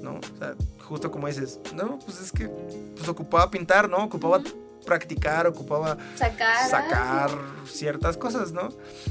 [0.02, 0.16] ¿no?
[0.16, 2.48] O sea, justo como dices, no, pues es que
[2.96, 4.04] pues ocupaba pintar, ¿no?
[4.06, 4.42] Ocupaba
[4.86, 7.32] practicar, ocupaba sacar, sacar
[7.66, 8.70] ciertas cosas, ¿no?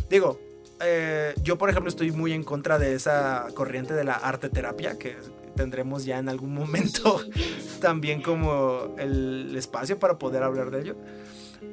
[0.09, 0.39] Digo,
[0.81, 4.99] eh, yo, por ejemplo, estoy muy en contra de esa corriente de la arte terapia
[4.99, 5.17] que
[5.55, 7.21] tendremos ya en algún momento
[7.81, 10.97] también como el espacio para poder hablar de ello.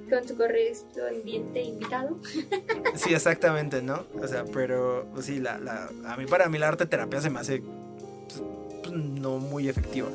[0.10, 2.20] Con tu correspondiente invitado.
[2.96, 4.06] Sí, exactamente, ¿no?
[4.20, 7.30] O sea, pero pues sí, la, la, a mí para mí la arte terapia se
[7.30, 8.42] me hace pues,
[8.84, 10.08] pues, no muy efectiva.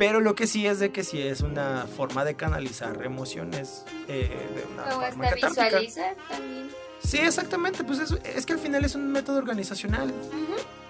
[0.00, 4.30] Pero lo que sí es de que sí es una forma de canalizar emociones eh,
[4.54, 6.70] de una o hasta visualizar también.
[7.00, 10.10] Sí, exactamente, pues es, es que al final es un método organizacional.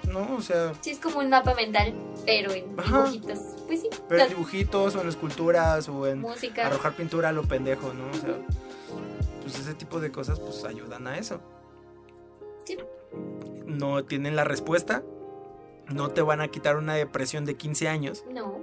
[0.06, 0.36] ¿No?
[0.36, 0.74] O sea.
[0.80, 1.92] Sí, es como un mapa mental,
[2.24, 3.38] pero en dibujitos.
[3.66, 3.90] Pues sí.
[4.08, 6.68] Pero en dibujitos, o en esculturas, o en Música.
[6.68, 8.12] arrojar pintura a lo pendejo, ¿no?
[8.12, 8.38] O sea,
[9.42, 11.40] pues ese tipo de cosas, pues ayudan a eso.
[12.64, 12.78] Sí.
[13.66, 15.02] No tienen la respuesta.
[15.88, 18.24] No te van a quitar una depresión de 15 años.
[18.30, 18.59] No.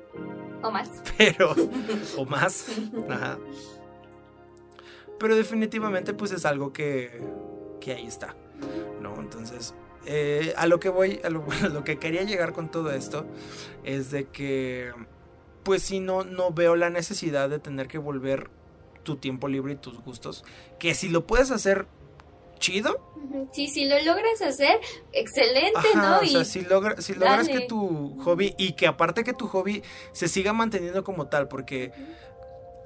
[0.61, 0.89] O más.
[1.17, 1.55] Pero.
[2.17, 2.67] o más.
[3.09, 3.37] Ajá.
[5.19, 7.21] Pero definitivamente pues es algo que,
[7.81, 8.35] que ahí está,
[9.01, 9.15] ¿no?
[9.19, 9.73] Entonces,
[10.05, 11.43] eh, a lo que voy, a lo,
[11.73, 13.25] lo, que quería llegar con todo esto
[13.83, 14.93] es de que,
[15.63, 18.49] pues si no, no veo la necesidad de tener que volver
[19.03, 20.43] tu tiempo libre y tus gustos,
[20.79, 21.87] que si lo puedes hacer
[22.57, 23.13] chido.
[23.51, 24.79] Sí, si lo logras hacer,
[25.11, 26.19] excelente, ¿no?
[26.19, 30.27] O sea, si, si logras que tu hobby, y que aparte que tu hobby se
[30.27, 31.91] siga manteniendo como tal, porque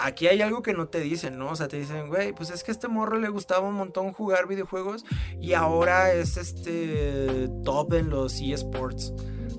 [0.02, 1.52] aquí hay algo que no te dicen, ¿no?
[1.52, 4.14] O sea, te dicen, güey, pues es que a este morro le gustaba un montón
[4.14, 5.06] jugar videojuegos
[5.40, 9.14] y ahora es este top en los eSports,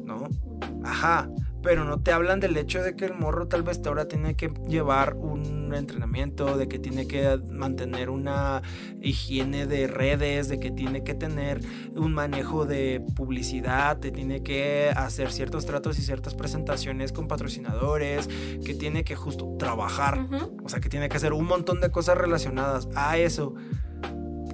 [0.05, 0.29] ¿no?
[0.85, 1.29] Ajá,
[1.63, 4.53] pero no te hablan del hecho de que el morro tal vez ahora tiene que
[4.69, 8.63] llevar un entrenamiento, de que tiene que mantener una
[9.01, 11.61] higiene de redes, de que tiene que tener
[11.95, 18.29] un manejo de publicidad, de tiene que hacer ciertos tratos y ciertas presentaciones con patrocinadores,
[18.65, 20.27] que tiene que justo trabajar,
[20.63, 23.55] o sea, que tiene que hacer un montón de cosas relacionadas a eso,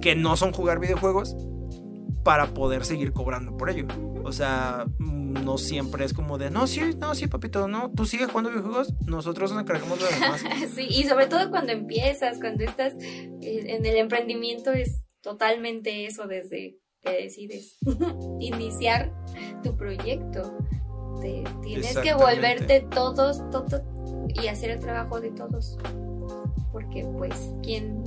[0.01, 1.35] que no son jugar videojuegos
[2.23, 3.87] para poder seguir cobrando por ello.
[4.23, 4.85] O sea,
[5.29, 8.93] no siempre es como de, no, sí, no, sí, papito, no, tú sigues jugando videojuegos,
[9.05, 10.43] nosotros nos encargamos de lo demás.
[10.75, 16.27] sí, y sobre todo cuando empiezas, cuando estás eh, en el emprendimiento, es totalmente eso
[16.27, 17.77] desde que decides
[18.39, 19.13] iniciar
[19.63, 20.57] tu proyecto.
[21.63, 23.81] tienes que volverte todos, todos
[24.27, 25.77] y hacer el trabajo de todos.
[26.71, 28.03] Porque pues, ¿quién,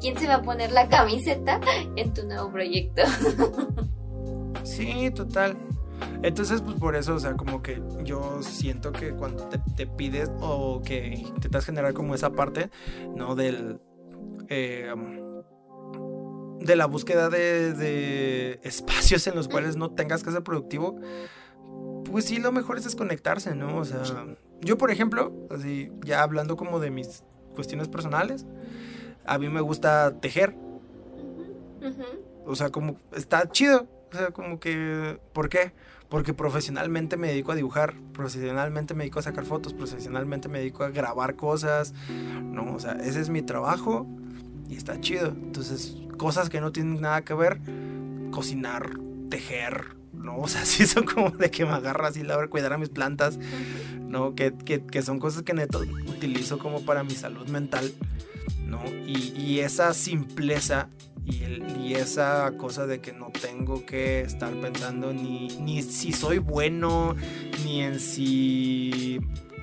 [0.00, 1.60] ¿quién se va a poner la camiseta
[1.96, 3.02] en tu nuevo proyecto?
[4.64, 5.56] sí, total.
[6.22, 10.82] Entonces, pues por eso, o sea, como que yo siento que cuando te, pides o
[10.82, 12.70] que intentas generar como esa parte,
[13.14, 13.34] ¿no?
[13.34, 13.80] Del...
[14.48, 14.92] Eh,
[16.60, 20.98] de la búsqueda de, de, espacios en los cuales no tengas que ser productivo,
[22.10, 23.78] pues sí, lo mejor es desconectarse, ¿no?
[23.78, 24.02] O sea,
[24.60, 27.22] yo por ejemplo, así, ya hablando como de mis
[27.54, 28.46] cuestiones personales,
[29.24, 30.54] a mí me gusta tejer.
[32.46, 33.86] O sea, como está chido.
[34.12, 35.72] O sea, como que, ¿por qué?
[36.08, 40.84] porque profesionalmente me dedico a dibujar, profesionalmente me dedico a sacar fotos, profesionalmente me dedico
[40.84, 41.92] a grabar cosas,
[42.42, 44.06] no, o sea, ese es mi trabajo
[44.68, 45.28] y está chido.
[45.28, 47.60] Entonces, cosas que no tienen nada que ver,
[48.30, 48.90] cocinar,
[49.28, 50.38] tejer, ¿no?
[50.38, 52.88] O sea, sí son como de que me agarra así la hora cuidar a mis
[52.88, 53.38] plantas,
[54.00, 54.34] ¿no?
[54.34, 57.92] Que, que, son cosas que neto utilizo como para mi salud mental,
[58.64, 58.82] ¿no?
[59.06, 60.88] Y, y esa simpleza
[61.28, 67.16] y, esa cosa de que no tengo que estar pensando ni, ni si soy bueno,
[67.64, 69.18] ni en si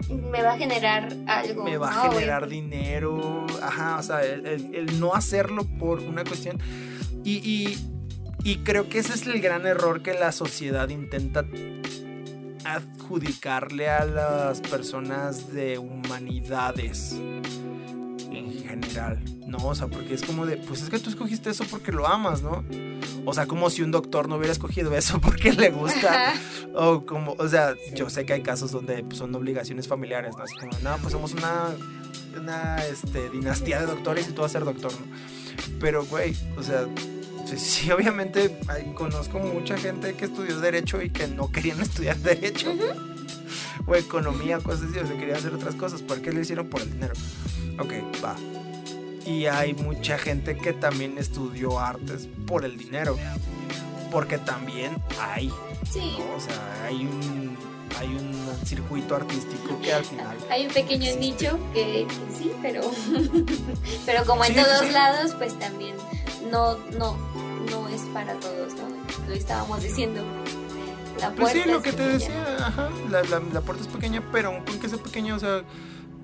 [0.10, 1.64] me va a generar algo.
[1.64, 3.46] Me va a generar dinero.
[3.62, 6.60] Ajá, o sea, el, no hacerlo por una cuestión.
[7.24, 7.78] Y, y,
[8.44, 11.46] y, creo que ese es el gran error que la sociedad intenta
[12.66, 17.20] adjudicarle a las personas de humanidades
[18.36, 19.58] en general, ¿no?
[19.66, 22.42] O sea, porque es como de, pues es que tú escogiste eso porque lo amas,
[22.42, 22.64] ¿no?
[23.26, 26.34] O sea, como si un doctor no hubiera escogido eso porque le gusta.
[26.74, 30.44] o como, o sea, yo sé que hay casos donde pues, son obligaciones familiares, ¿no?
[30.44, 31.70] Así como, no, pues somos una,
[32.40, 35.06] una este, dinastía de doctores y tú vas a ser doctor, ¿no?
[35.80, 36.86] Pero, güey, o sea,
[37.56, 38.58] sí, obviamente
[38.96, 42.74] conozco mucha gente que estudió Derecho y que no querían estudiar Derecho.
[43.88, 46.02] O economía, cosas así, o sea, querían hacer otras cosas.
[46.02, 46.68] ¿Por qué lo hicieron?
[46.68, 47.14] Por el dinero.
[47.80, 48.36] Ok, va.
[49.26, 53.18] Y hay mucha gente que también estudió artes por el dinero.
[54.12, 55.52] Porque también hay.
[55.92, 56.16] Sí.
[56.36, 57.58] O sea, hay un,
[58.00, 60.38] hay un circuito artístico que al final.
[60.50, 62.82] Hay un pequeño nicho que, sí, pero.
[64.06, 65.96] pero como en todos lados, pues también
[66.52, 67.18] no, no,
[67.72, 69.28] no es para todos, ¿no?
[69.28, 70.24] Lo estábamos diciendo.
[71.20, 74.50] La puerta pues sí, lo que te decía, ajá, la, la, puerta es pequeña, pero
[74.68, 75.64] aunque sea pequeña, o sea,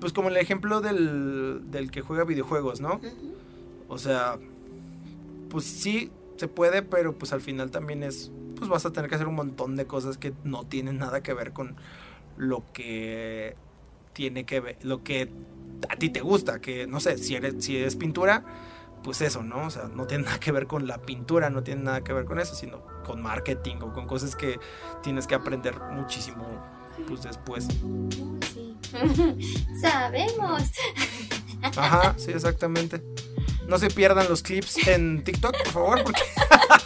[0.00, 3.00] pues como el ejemplo del, del que juega videojuegos, ¿no?
[3.88, 4.38] O sea,
[5.48, 9.14] pues sí, se puede, pero pues al final también es, pues vas a tener que
[9.14, 11.76] hacer un montón de cosas que no tienen nada que ver con
[12.36, 13.56] lo que
[14.12, 15.30] tiene que ver, lo que
[15.88, 18.44] a ti te gusta, que no sé, si eres, si es pintura,
[19.02, 19.66] pues eso, ¿no?
[19.66, 22.24] O sea, no tiene nada que ver con la pintura, no tiene nada que ver
[22.24, 24.58] con eso, sino con marketing o con cosas que
[25.02, 26.46] tienes que aprender muchísimo,
[27.06, 27.68] pues después.
[29.80, 30.62] Sabemos.
[31.76, 33.02] Ajá, sí, exactamente.
[33.66, 36.22] No se pierdan los clips en TikTok, por favor, porque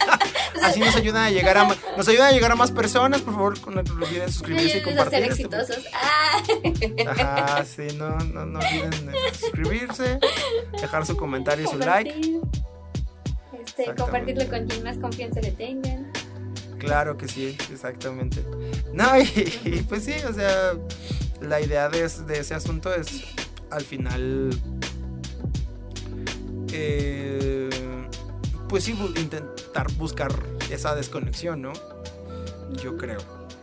[0.63, 3.57] así nos ayudan a llegar a nos ayudan a llegar a más personas, por favor,
[3.69, 5.19] no olviden suscribirse y compartir.
[5.19, 5.85] Ser este exitosos.
[5.93, 6.43] Ah.
[7.07, 10.19] Ajá, sí, no, no, no olviden suscribirse,
[10.79, 12.39] dejar su comentario y su like.
[13.65, 16.11] Este, compartirlo con quien más confianza le tengan.
[16.79, 18.43] Claro que sí, exactamente.
[18.93, 20.73] No, y pues sí, o sea,
[21.41, 23.23] la idea de, ese asunto es
[23.69, 24.49] al final
[26.71, 27.66] eh,
[28.67, 30.31] pues sí intentar buscar
[30.69, 31.73] esa desconexión no
[32.83, 33.19] yo creo.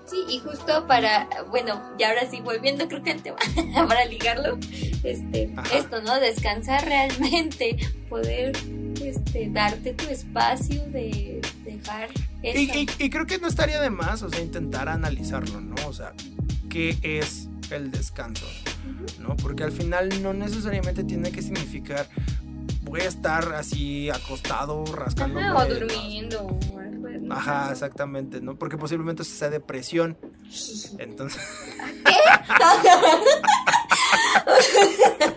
[0.06, 3.38] Sí y justo para bueno y ahora sí volviendo creo que al tema
[3.88, 4.58] para ligarlo
[5.02, 7.76] este esto no descansar realmente
[8.08, 8.56] poder
[9.02, 12.10] este darte tu espacio de dejar
[12.42, 16.12] y, y creo que no estaría de más o sea intentar analizarlo no o sea
[16.68, 18.46] qué es el descanso,
[19.20, 19.36] ¿no?
[19.36, 22.08] Porque al final no necesariamente tiene que significar
[22.84, 25.40] voy a estar así acostado, rascando.
[25.40, 26.58] o durmiendo.
[27.30, 28.56] Ajá, exactamente, ¿no?
[28.56, 30.16] Porque posiblemente sea depresión.
[30.98, 31.42] Entonces.
[32.04, 32.12] ¿Qué?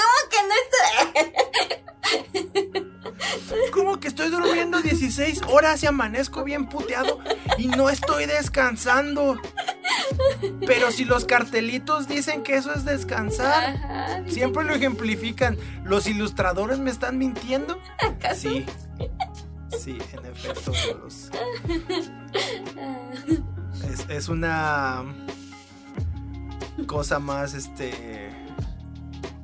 [0.00, 1.50] ¿Cómo que no estoy.?
[3.72, 7.18] ¿Cómo que estoy durmiendo 16 horas y amanezco bien puteado
[7.58, 9.38] y no estoy descansando?
[10.66, 15.56] Pero si los cartelitos dicen que eso es descansar, siempre lo ejemplifican.
[15.84, 17.78] ¿Los ilustradores me están mintiendo?
[18.34, 18.66] Sí.
[19.78, 20.72] Sí, en efecto,
[23.88, 25.04] es, es una
[26.86, 28.30] cosa más este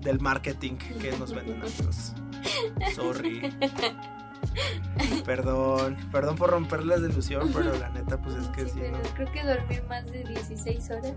[0.00, 2.12] del marketing que nos venden amigos.
[2.94, 3.52] Sorry.
[5.24, 8.80] Perdón, perdón por romperles la ilusión, pero la neta, pues es que sí.
[9.14, 11.12] creo que dormir más de 16 horas.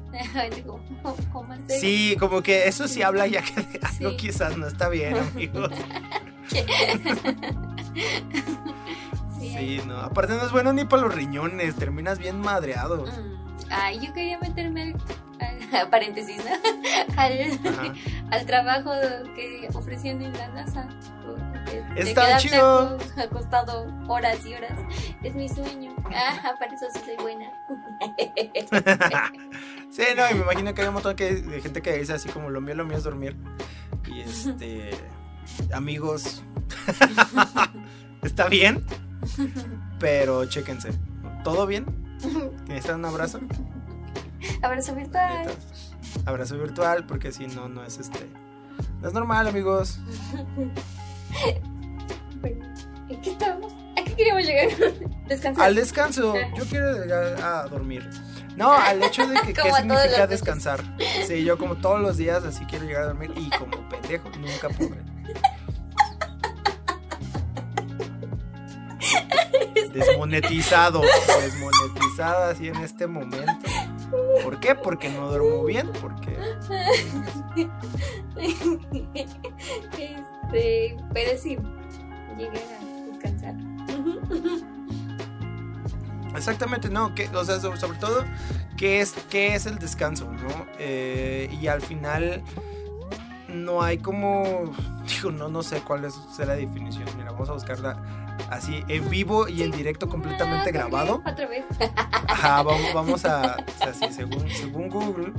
[1.79, 5.71] sí, como que eso sí habla ya que algo quizás no está bien, amigos.
[9.39, 9.97] sí, no.
[9.97, 13.05] Aparte, no es bueno ni para los riñones, terminas bien madreado.
[13.05, 13.71] Mm.
[13.71, 14.95] Ay, yo quería meterme al,
[15.91, 16.41] paréntesis,
[17.17, 17.59] al,
[18.31, 18.91] al, trabajo
[19.35, 20.87] que ofreciendo en la NASA.
[21.95, 22.97] Está chido.
[23.17, 24.73] Acostado horas y horas.
[25.23, 25.95] Es mi sueño.
[26.13, 27.51] Ah, para eso sí soy buena.
[29.89, 32.49] sí, no, y me imagino que hay un montón de gente que dice así como
[32.49, 33.35] lo mío, lo mío es dormir.
[34.07, 34.91] Y este.
[35.73, 36.43] amigos.
[38.23, 38.85] Está bien.
[39.99, 40.91] Pero chéquense.
[41.43, 41.85] ¿Todo bien?
[42.67, 43.39] ¿Necesitan un abrazo?
[44.61, 45.47] Abrazo virtual.
[46.25, 48.19] Abrazo virtual, porque si no, no es este.
[49.01, 49.99] No es normal, amigos.
[53.09, 53.73] ¿En qué estamos?
[53.97, 54.69] ¿A qué queríamos llegar?
[55.27, 55.65] Descansar.
[55.65, 56.33] Al descanso.
[56.55, 58.09] Yo quiero llegar a dormir.
[58.55, 60.83] No, al hecho de que qué significa descansar.
[61.25, 64.69] Sí, yo como todos los días así quiero llegar a dormir y como pendejo nunca
[64.69, 64.97] pude.
[69.93, 71.01] Desmonetizado,
[71.41, 73.69] desmonetizado así en este momento.
[74.43, 74.76] ¿Por qué?
[74.76, 76.38] Porque no duermo bien, porque...
[80.51, 81.57] Este, pero sí,
[82.38, 83.55] llegué a descansar.
[86.36, 88.24] Exactamente, no, que, o sea, sobre, todo,
[88.78, 90.32] ¿qué es, qué es el descanso?
[90.32, 90.66] ¿no?
[90.80, 92.41] Eh, y al final
[93.47, 94.72] no hay como,
[95.07, 98.18] digo, no, no sé cuál es la definición, mira, vamos a buscarla
[98.49, 101.21] así en vivo y en directo completamente ah, grabado.
[101.25, 101.65] Otra vez.
[102.27, 105.33] Ajá, vamos, vamos a, o sea, sí, según, según Google,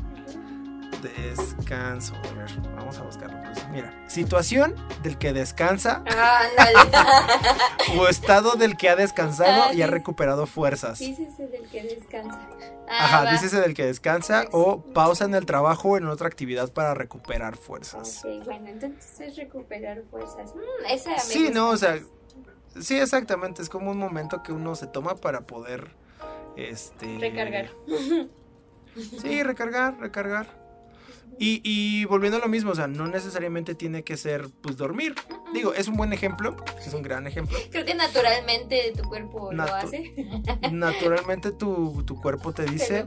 [1.01, 3.41] descanso, a ver, vamos a buscarlo.
[3.43, 6.05] Pues, mira, situación del que descansa.
[6.07, 6.43] Ah,
[7.99, 10.99] o estado del que ha descansado y ha recuperado fuerzas.
[10.99, 12.39] Dícese del que descansa.
[12.89, 16.73] Ah, Ajá, dícese del que descansa o pausa en el trabajo o en otra actividad
[16.73, 18.23] para recuperar fuerzas.
[18.25, 20.55] Ok, bueno, entonces es recuperar fuerzas.
[20.55, 21.99] Mm, esa sí, no, o sea
[22.79, 23.63] Sí, exactamente.
[23.63, 25.89] Es como un momento que uno se toma para poder.
[26.57, 27.19] Este.
[27.19, 27.71] Recargar.
[29.23, 30.49] Sí, recargar, recargar.
[31.39, 35.15] Y, y, volviendo a lo mismo, o sea, no necesariamente tiene que ser, pues, dormir.
[35.55, 37.57] Digo, es un buen ejemplo, es un gran ejemplo.
[37.71, 40.13] Creo que naturalmente tu cuerpo lo hace.
[40.73, 43.07] Naturalmente tu, tu, cuerpo te dice...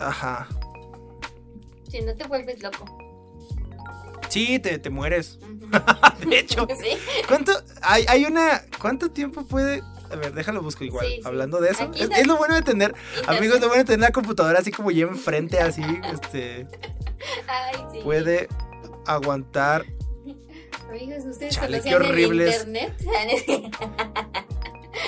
[0.00, 0.48] Ajá.
[1.90, 3.05] Si no te vuelves loco.
[4.36, 5.38] Sí, te, te mueres.
[6.28, 6.68] de hecho,
[7.28, 7.52] ¿cuánto?
[7.80, 8.62] Hay, hay una.
[8.78, 9.82] ¿Cuánto tiempo puede.?
[10.10, 11.06] A ver, déjalo busco igual.
[11.24, 11.90] Hablando de eso.
[11.94, 12.94] Es, lo bueno de tener.
[13.26, 15.82] Amigos, lo bueno de tener la computadora así como ya enfrente, así.
[16.12, 16.68] Este.
[17.48, 18.00] Ay, sí.
[18.04, 18.48] Puede
[19.06, 19.86] aguantar.
[20.90, 22.66] Amigos, ustedes Chale, qué horribles.
[22.66, 22.94] internet.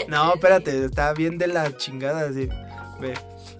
[0.08, 2.48] no, espérate, está bien de la chingada así.
[2.98, 3.12] Ve.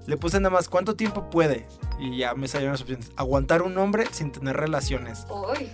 [0.07, 1.67] Le puse nada más cuánto tiempo puede.
[1.99, 3.11] Y ya me salieron las opciones.
[3.17, 5.27] Aguantar un hombre sin tener relaciones.
[5.31, 5.71] Uy.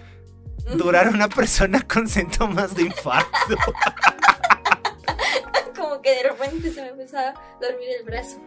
[0.77, 3.57] Durar una persona con síntomas de infarto.
[5.77, 8.41] Como que de repente se me empezaba a dormir el brazo.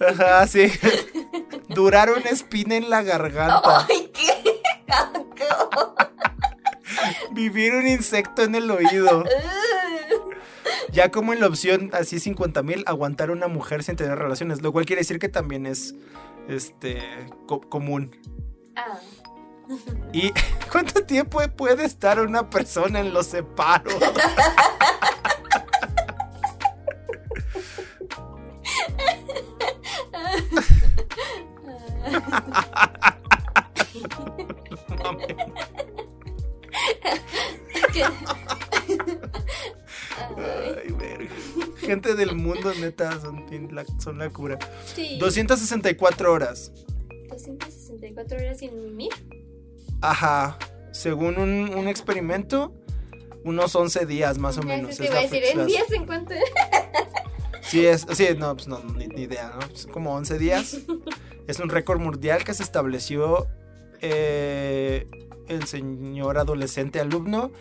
[0.00, 0.72] Ajá, sí.
[1.68, 3.60] Durar una espina en la garganta.
[3.88, 4.62] ¡Ay, qué!
[7.32, 9.24] Vivir un insecto en el oído.
[10.92, 14.72] ya como en la opción así 50 mil, aguantar una mujer sin tener relaciones, lo
[14.72, 15.94] cual quiere decir que también es
[16.48, 17.26] este
[17.68, 18.10] común.
[18.76, 18.98] Ah.
[20.12, 20.32] ¿Y
[20.72, 23.94] cuánto tiempo puede estar una persona en los separos?
[41.84, 44.58] Gente del mundo, neta, son, la, son la cura.
[45.18, 46.72] 264 horas.
[47.28, 49.12] 264 horas sin mimir.
[50.00, 50.58] Ajá.
[50.92, 52.72] Según un, experimento,
[53.44, 54.96] unos 11 días más o menos.
[54.96, 56.34] Te iba a decir, ¿en días en cuánto?
[57.62, 59.92] Sí, es, sí, no, pues no, ni, idea, ¿no?
[59.92, 60.78] como 11 días.
[61.46, 63.46] Es un récord mundial que se estableció
[64.00, 65.06] eh,
[65.46, 67.52] el señor adolescente alumno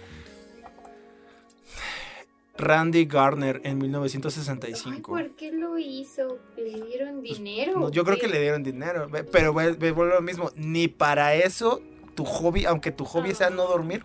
[2.58, 5.12] Randy Garner en 1965.
[5.12, 6.39] ¿Por qué lo hizo?
[6.56, 7.89] ¿Le dieron pues, dinero?
[7.89, 11.82] yo creo que le dieron dinero, pero vuelve lo mismo, ni para eso
[12.16, 14.04] tu hobby, aunque tu hobby sea no dormir,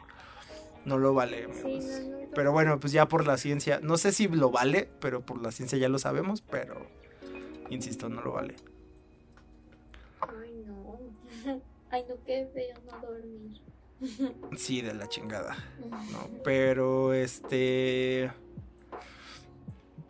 [0.85, 1.49] no lo vale.
[2.35, 5.53] pero bueno, pues ya por la ciencia, no sé si lo vale, pero por la
[5.53, 6.87] ciencia ya lo sabemos, pero
[7.69, 8.57] insisto, no lo vale.
[10.21, 10.99] Ay, no.
[11.91, 13.68] Ay, no, qué feo no dormir.
[14.57, 15.57] Sí, de la chingada.
[16.13, 18.31] No, pero este.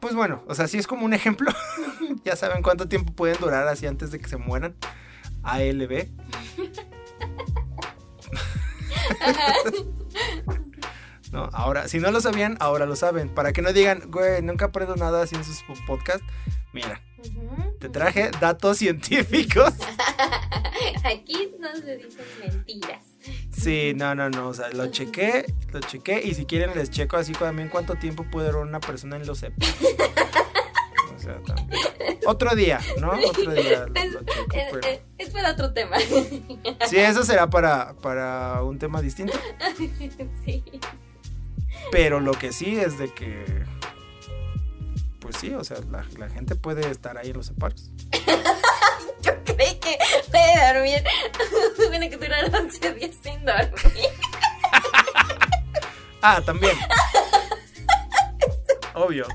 [0.01, 1.51] Pues bueno, o sea, sí es como un ejemplo.
[2.25, 4.77] ya saben cuánto tiempo pueden durar así antes de que se mueran.
[5.43, 6.09] ALB.
[11.33, 13.29] no, ahora, si no lo sabían, ahora lo saben.
[13.31, 16.25] Para que no digan, güey, nunca aprendo nada así en sus podcasts.
[16.73, 17.01] Mira,
[17.81, 19.75] te traje datos científicos.
[21.05, 23.08] Aquí no se dicen mentiras.
[23.59, 27.17] Sí, no, no, no, o sea, lo chequé, lo chequé y si quieren les checo
[27.17, 29.67] así también cuánto tiempo puede durar una persona en los EPI.
[31.17, 31.81] O sea, también.
[32.27, 33.11] Otro día, ¿no?
[33.11, 33.87] Otro día.
[35.19, 35.99] es, para otro tema.
[36.87, 39.37] Sí, eso será para, para un tema distinto.
[40.45, 40.63] Sí.
[41.91, 43.65] Pero lo que sí es de que,
[45.21, 47.91] pues sí, o sea, la, la gente puede estar ahí en los separos.
[49.23, 49.99] Yo creí que
[50.31, 51.05] puede dormir.
[51.91, 54.11] Tiene que durar 11 días sin dormir.
[56.23, 56.77] ah, también.
[58.95, 59.27] Obvio.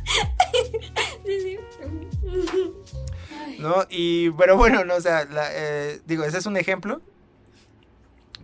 [3.59, 3.85] ¿No?
[3.89, 7.01] Y, pero bueno, no, o sea, eh, digo, ese es un ejemplo.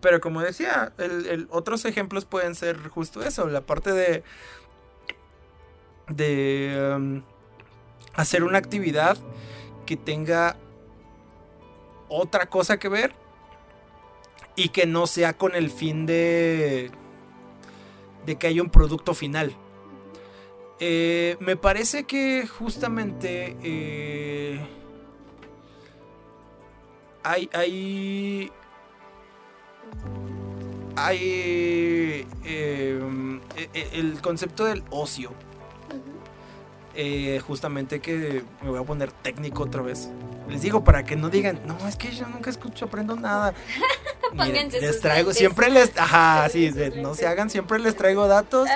[0.01, 4.23] Pero como decía, el, otros ejemplos pueden ser justo eso, la parte de.
[6.07, 6.93] de.
[6.95, 7.23] Um,
[8.14, 9.18] hacer una actividad
[9.86, 10.57] que tenga
[12.10, 13.14] otra cosa que ver
[14.55, 16.91] y que no sea con el fin de
[18.26, 19.55] de que haya un producto final.
[20.80, 24.60] Eh, me parece que justamente eh,
[27.24, 28.51] hay hay
[30.95, 33.03] hay eh,
[33.93, 35.32] el concepto del ocio
[37.01, 40.09] eh, justamente que me voy a poner técnico otra vez.
[40.49, 43.53] Les digo para que no digan, no, es que yo nunca escucho, aprendo nada.
[44.81, 48.67] les traigo, siempre les, ajá, sí, no se hagan, siempre les traigo datos.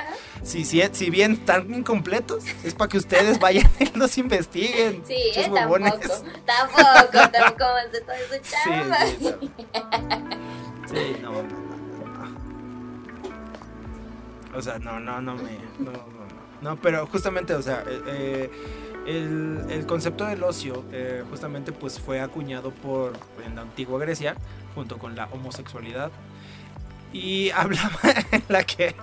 [0.41, 5.03] Si, si, si, bien están incompletos, es para que ustedes vayan y los investiguen.
[5.05, 5.80] Sí, eh, tampoco,
[6.45, 7.65] tampoco, tampoco,
[8.05, 8.36] todo eso
[9.19, 9.36] Sí,
[10.88, 12.26] sí, no, no, no,
[14.53, 14.57] no.
[14.57, 16.12] O sea, no, no, no me, no
[16.64, 18.49] no, pero justamente, o sea, eh, eh,
[19.05, 23.14] el, concepto del ocio eh, justamente pues fue acuñado por
[23.45, 24.36] en la antigua Grecia
[24.74, 26.11] junto con la homosexualidad.
[27.11, 27.99] Y hablaba
[28.32, 28.95] en la que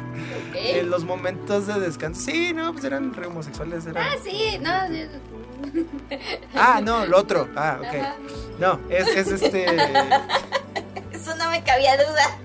[0.54, 4.70] en los momentos de descanso sí no pues eran re homosexuales ah sí no
[6.54, 8.58] ah no lo otro ah ok.
[8.58, 9.66] No es, es este
[11.12, 12.38] eso no me cabía duda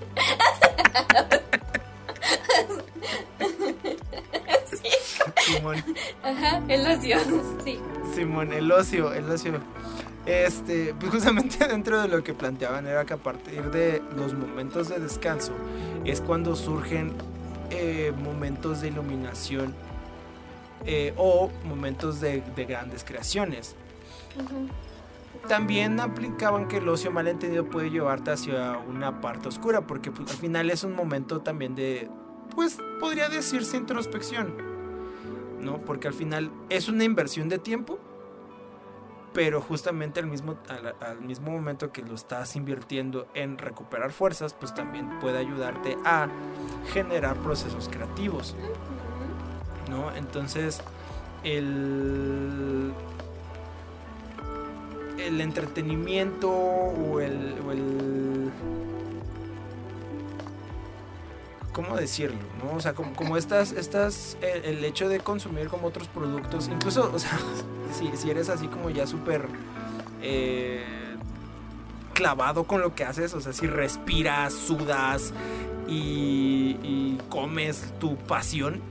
[5.46, 5.84] Simón.
[6.22, 7.18] Ajá, el ocio,
[7.64, 7.78] sí.
[8.14, 9.60] Simón, el ocio, el ocio.
[10.26, 14.90] Este, pues justamente dentro de lo que planteaban era que a partir de los momentos
[14.90, 15.52] de descanso
[16.04, 17.14] es cuando surgen
[17.70, 19.74] eh, momentos de iluminación
[20.84, 23.74] eh, o momentos de, grandes creaciones.
[25.46, 30.36] También aplicaban que el ocio malentendido puede llevarte hacia una parte oscura, porque pues, al
[30.36, 32.10] final es un momento también de,
[32.54, 34.68] pues podría decirse introspección.
[35.60, 35.78] ¿no?
[35.78, 37.98] Porque al final es una inversión de tiempo,
[39.32, 40.56] pero justamente al mismo,
[41.00, 46.28] al, mismo momento que lo estás invirtiendo en recuperar fuerzas, pues también puede ayudarte a
[46.92, 48.56] generar procesos creativos,
[49.90, 50.14] ¿no?
[50.14, 50.82] Entonces,
[51.44, 52.92] el,
[55.18, 57.58] el entretenimiento o el
[61.78, 62.40] ¿cómo decirlo?
[62.60, 62.76] ¿no?
[62.76, 67.18] O sea, como, como estas, estas, el, hecho de consumir como otros productos, incluso, o
[67.20, 67.38] sea,
[68.16, 69.46] si, eres así como ya súper
[70.20, 70.84] eh,
[72.14, 75.32] clavado con lo que haces, o sea, si respiras, sudas
[75.86, 78.82] y comes tu pasión,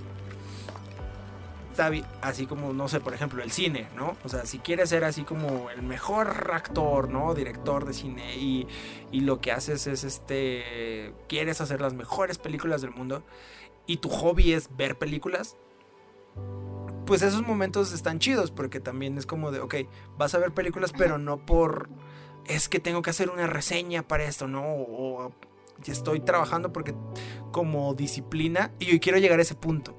[2.21, 4.17] así como, no sé, por ejemplo, el cine, ¿no?
[4.23, 7.33] O sea, si quieres ser así como el mejor actor, ¿no?
[7.33, 8.67] Director de cine y,
[9.11, 13.23] y lo que haces es, este, quieres hacer las mejores películas del mundo
[13.85, 15.55] y tu hobby es ver películas,
[17.05, 19.75] pues esos momentos están chidos porque también es como de, ok,
[20.17, 21.89] vas a ver películas, pero no por,
[22.45, 24.61] es que tengo que hacer una reseña para esto, ¿no?
[24.63, 25.31] O,
[25.85, 26.95] estoy trabajando porque
[27.51, 29.97] como disciplina, y yo quiero llegar a ese punto,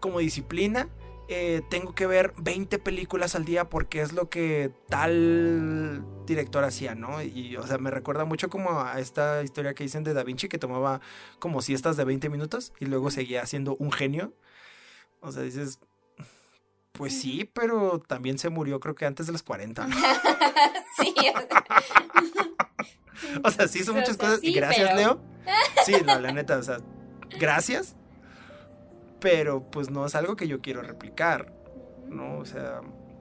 [0.00, 0.88] como disciplina,
[1.30, 6.94] eh, tengo que ver 20 películas al día porque es lo que tal director hacía,
[6.94, 7.22] ¿no?
[7.22, 10.48] Y, o sea, me recuerda mucho como a esta historia que dicen de Da Vinci
[10.48, 11.02] que tomaba
[11.38, 14.32] como siestas de 20 minutos y luego seguía siendo un genio.
[15.20, 15.80] O sea, dices,
[16.92, 19.86] pues sí, pero también se murió creo que antes de los 40.
[20.98, 21.14] sí.
[23.44, 24.40] o sea, sí, son muchas cosas.
[24.42, 25.20] y gracias, Leo.
[25.84, 26.78] Sí, la neta, o sea,
[27.38, 27.97] gracias
[29.20, 31.52] pero pues no es algo que yo quiero replicar,
[32.08, 32.38] ¿no?
[32.38, 32.80] O sea,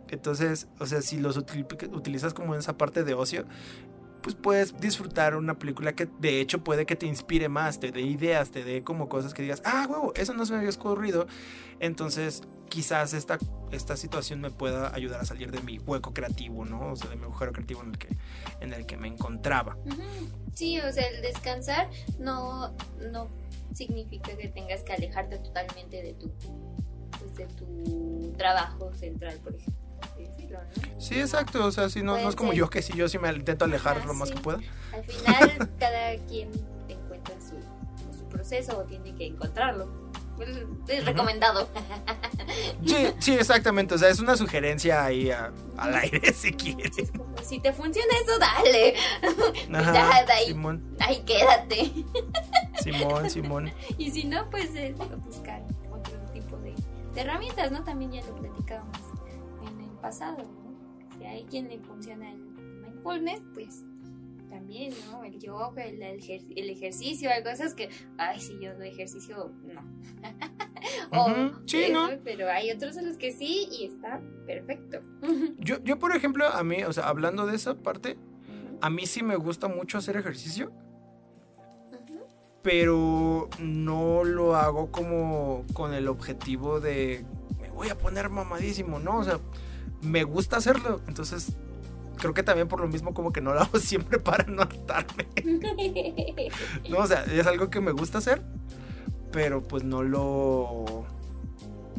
[0.09, 3.45] entonces, o sea, si los utilizas como en esa parte de ocio,
[4.27, 8.01] pues puedes disfrutar una película que de hecho puede que te inspire más, te dé
[8.01, 11.27] ideas, te dé como cosas que digas, ah, huevo, eso no se me había ocurrido.
[11.79, 13.37] Entonces, quizás esta,
[13.71, 16.91] esta situación me pueda ayudar a salir de mi hueco creativo, ¿no?
[16.91, 18.17] O sea, de mi agujero creativo en el que,
[18.59, 19.77] en el que me encontraba.
[20.53, 22.75] Sí, o sea, el descansar no,
[23.09, 23.29] no
[23.73, 26.29] significa que tengas que alejarte totalmente de tu,
[27.17, 29.86] pues, de tu trabajo central, por ejemplo.
[30.97, 33.31] Sí, exacto, o sea, si no, no es como yo que si yo sí me
[33.31, 34.59] intento alejar lo más que pueda.
[34.93, 36.51] Al final cada quien
[36.87, 37.55] encuentra su,
[38.17, 40.07] su proceso o tiene que encontrarlo.
[40.87, 41.67] Es recomendado.
[42.85, 43.95] Sí, sí, exactamente.
[43.95, 47.11] O sea, es una sugerencia ahí al aire si quieres.
[47.43, 48.95] si te funciona eso, dale.
[49.69, 50.55] ya, de ahí,
[50.99, 51.91] ahí quédate.
[52.81, 53.71] Simón, Simón.
[53.97, 54.93] Y si no, pues eh,
[55.25, 56.75] buscar otro tipo de,
[57.15, 57.83] herramientas, ¿no?
[57.83, 58.97] También ya lo platicábamos
[60.07, 61.17] pasado, ¿no?
[61.17, 63.83] Si hay quien le funciona el mindfulness, pues
[64.49, 65.25] también, ¿no?
[65.25, 69.81] El yoga, el, el, ejercicio, hay cosas que, ay, si yo doy ejercicio, no.
[71.65, 72.07] sí, ¿no?
[72.23, 75.01] Pero hay otros en los que sí y está perfecto.
[75.59, 78.17] yo, yo, por ejemplo, a mí, o sea, hablando de esa parte,
[78.79, 80.71] a mí sí me gusta mucho hacer ejercicio.
[82.63, 87.25] Pero no lo hago como con el objetivo de
[87.61, 89.17] me voy a poner mamadísimo, ¿no?
[89.19, 89.39] O sea,
[90.01, 91.01] me gusta hacerlo.
[91.07, 91.53] Entonces,
[92.17, 95.27] creo que también por lo mismo como que no lo hago siempre para no hartarme.
[96.89, 98.41] no, o sea, es algo que me gusta hacer,
[99.31, 101.05] pero pues no lo...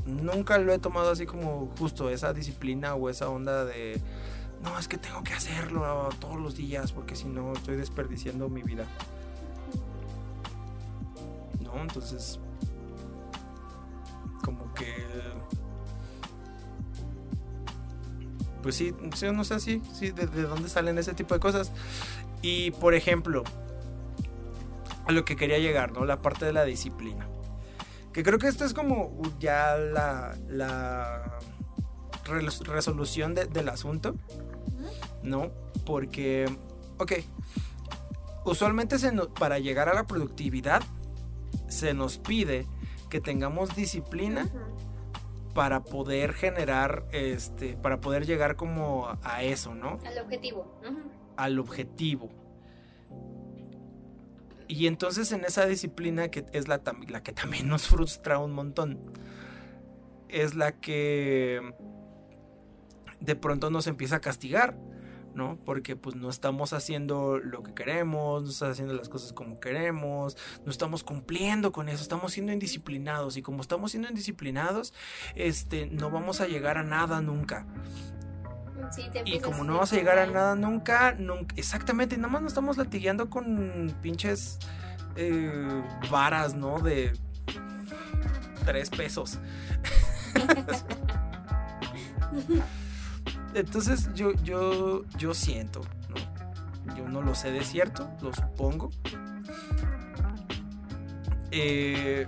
[0.06, 4.00] Nunca lo he tomado así como justo esa disciplina o esa onda de...
[4.62, 8.62] No, es que tengo que hacerlo todos los días porque si no estoy desperdiciando mi
[8.62, 8.86] vida.
[11.60, 12.40] No, entonces...
[14.42, 14.94] Como que
[18.62, 18.94] pues sí,
[19.32, 21.72] no sé, sí, sí, de, dónde salen ese tipo de cosas.
[22.42, 23.44] Y por ejemplo,
[25.06, 26.04] a lo que quería llegar, ¿no?
[26.04, 27.28] La parte de la disciplina.
[28.12, 30.34] Que creo que esto es como ya la,
[32.24, 34.14] resolución del asunto,
[35.22, 35.50] ¿no?
[35.86, 36.46] Porque,
[36.98, 37.12] ok,
[38.44, 38.96] usualmente
[39.38, 40.82] para llegar a la productividad
[41.68, 42.66] se nos pide
[43.08, 44.50] que tengamos disciplina
[45.58, 49.98] para poder generar, este, para poder llegar como a eso, ¿no?
[50.06, 50.80] Al objetivo.
[51.36, 52.30] Al objetivo.
[54.68, 59.00] Y entonces en esa disciplina que es la, la que también nos frustra un montón,
[60.28, 61.60] es la que
[63.18, 64.78] de pronto nos empieza a castigar.
[65.38, 65.56] ¿No?
[65.64, 70.36] Porque pues no estamos haciendo lo que queremos, no estamos haciendo las cosas como queremos,
[70.66, 74.92] no estamos cumpliendo con eso, estamos siendo indisciplinados y como estamos siendo indisciplinados,
[75.36, 77.66] este, no vamos a llegar a nada nunca.
[79.24, 82.76] y como no vamos a llegar a nada nunca, nunca exactamente, nada más nos estamos
[82.76, 84.58] latigueando con pinches
[85.16, 86.80] eh, varas, ¿no?
[86.80, 87.12] De
[88.64, 89.38] tres pesos.
[93.60, 96.94] Entonces yo, yo, yo siento, ¿no?
[96.96, 98.90] Yo no lo sé de cierto, lo supongo.
[101.50, 102.26] Eh,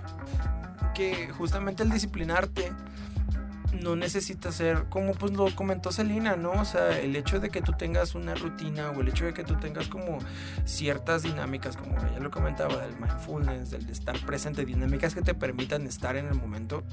[0.93, 2.71] que justamente el disciplinarte
[3.81, 6.51] no necesita ser, como pues lo comentó Celina, ¿no?
[6.51, 9.43] O sea, el hecho de que tú tengas una rutina o el hecho de que
[9.43, 10.19] tú tengas como
[10.65, 15.33] ciertas dinámicas, como ella lo comentaba, del mindfulness, del de estar presente, dinámicas que te
[15.33, 16.83] permitan estar en el momento,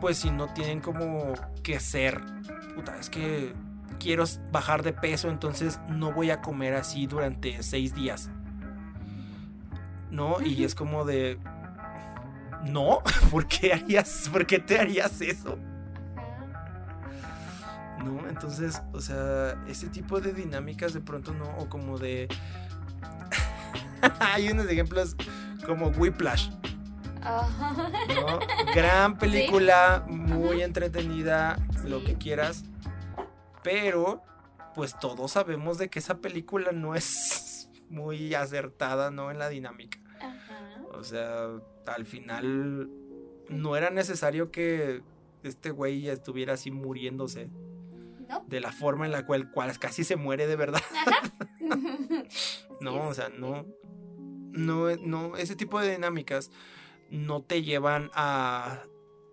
[0.00, 2.20] pues si no tienen como que ser
[2.74, 3.54] puta, es que
[3.98, 8.30] quiero bajar de peso, entonces no voy a comer así durante seis días.
[10.10, 10.40] ¿No?
[10.42, 11.38] Y es como de...
[12.64, 15.58] No, ¿por qué, harías, ¿por qué te harías eso?
[18.04, 18.28] ¿No?
[18.28, 22.28] Entonces, o sea, ese tipo de dinámicas de pronto no, o como de...
[24.20, 25.16] Hay unos ejemplos
[25.66, 26.50] como Whiplash.
[28.74, 32.64] Gran película, muy entretenida, lo que quieras.
[33.62, 34.22] Pero,
[34.74, 39.30] pues todos sabemos de que esa película no es muy acertada, ¿no?
[39.30, 39.98] En la dinámica.
[40.92, 41.48] O sea,
[41.86, 42.90] al final
[43.48, 45.02] no era necesario que
[45.42, 47.48] este güey estuviera así muriéndose.
[48.46, 50.80] De la forma en la cual, cual casi se muere de verdad.
[52.80, 53.66] no, o sea, no,
[54.52, 56.50] no, no, ese tipo de dinámicas
[57.14, 58.82] no te llevan a,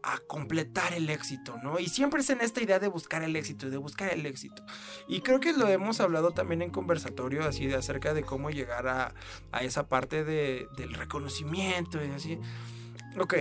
[0.03, 1.79] a completar el éxito, ¿no?
[1.79, 4.63] Y siempre es en esta idea de buscar el éxito, de buscar el éxito.
[5.07, 8.87] Y creo que lo hemos hablado también en conversatorio, así de acerca de cómo llegar
[8.87, 9.13] a,
[9.51, 12.39] a esa parte de, del reconocimiento y así.
[13.19, 13.35] Ok,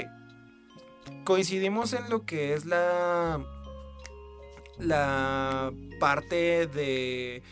[1.24, 3.42] coincidimos en lo que es la,
[4.78, 7.42] la parte de,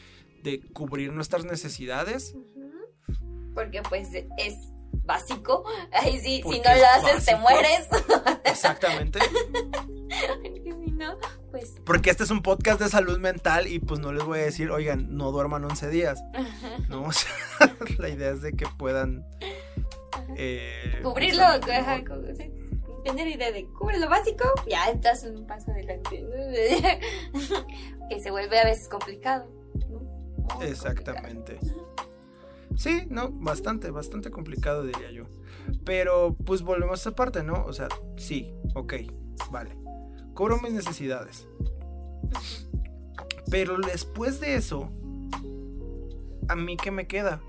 [0.43, 2.35] de cubrir nuestras necesidades.
[3.55, 4.55] Porque pues es
[5.09, 5.65] básico.
[5.93, 7.89] Ahí sí, si no lo haces, te mueres.
[8.45, 9.19] Exactamente.
[11.51, 11.75] pues...
[11.85, 14.71] Porque este es un podcast de salud mental y pues no les voy a decir,
[14.71, 16.23] oigan, no duerman 11 días.
[16.89, 17.33] No, o sea,
[17.99, 19.27] la idea es de que puedan...
[20.37, 21.45] Eh, Cubrirlo,
[23.05, 26.25] tener idea de cubre lo básico, ya estás un paso adelante.
[28.11, 29.49] que se vuelve a veces complicado.
[30.61, 31.59] Exactamente.
[32.79, 35.25] Sí, no, bastante, bastante complicado diría yo.
[35.85, 37.65] Pero pues volvemos a esa parte, ¿no?
[37.65, 38.95] O sea, sí, ok,
[39.51, 39.77] vale.
[40.33, 41.49] Cobro mis necesidades.
[43.51, 44.93] Pero después de eso,
[46.49, 47.43] ¿a mí qué me queda?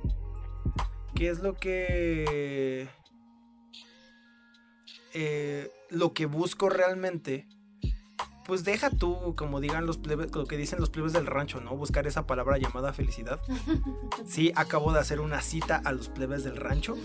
[1.13, 2.89] ¿Qué es lo que...
[5.13, 7.47] Eh, lo que busco realmente
[8.49, 11.75] pues deja tú, como digan los plebes, lo que dicen los plebes del rancho, ¿no?
[11.75, 13.39] Buscar esa palabra llamada felicidad.
[14.25, 16.97] Sí, acabo de hacer una cita a los plebes del rancho.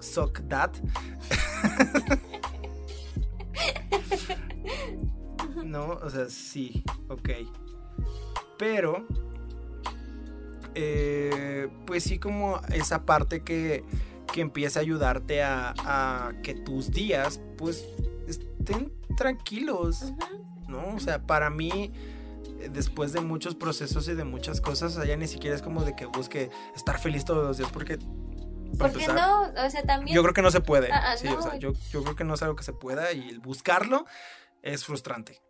[0.00, 0.70] Suck that.
[5.62, 7.28] no, o sea, sí, ok.
[8.56, 9.06] Pero,
[10.74, 13.84] eh, pues sí, como esa parte que,
[14.32, 17.86] que empieza a ayudarte a, que tus días, pues,
[18.26, 20.14] estén tranquilos.
[20.68, 20.94] ¿No?
[20.94, 21.92] O sea, para mí,
[22.60, 25.96] eh, después de muchos procesos y de muchas cosas, allá ni siquiera es como de
[25.96, 27.98] que busque estar feliz todos los días, porque...
[28.78, 30.14] Porque no, o sea, también...
[30.14, 30.92] Yo creo que no se puede.
[30.92, 33.28] Ah, ah, sí, o sea, yo, creo que no es algo que se pueda y
[33.28, 34.04] el buscarlo
[34.62, 35.40] es frustrante.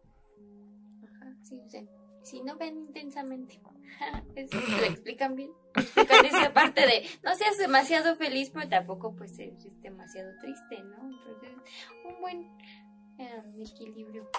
[1.02, 1.82] Ajá, sí, o sea,
[2.22, 3.60] si no ven intensamente,
[4.36, 5.50] lo explican bien.
[5.74, 11.10] Explican esa parte de no seas demasiado feliz, pero tampoco pues eres demasiado triste, ¿no?
[11.10, 11.50] Entonces,
[12.04, 12.42] un buen
[13.18, 14.30] eh, equilibrio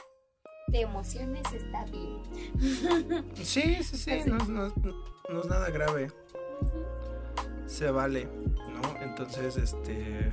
[0.67, 2.19] de emociones está bien.
[3.35, 6.11] Sí, sí, sí, no, es nada grave.
[7.65, 9.01] Se vale, ¿no?
[9.01, 10.29] Entonces, este...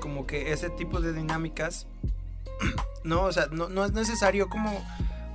[0.00, 1.86] Como que ese tipo de dinámicas,
[3.04, 4.84] no, o sea, no, es necesario como,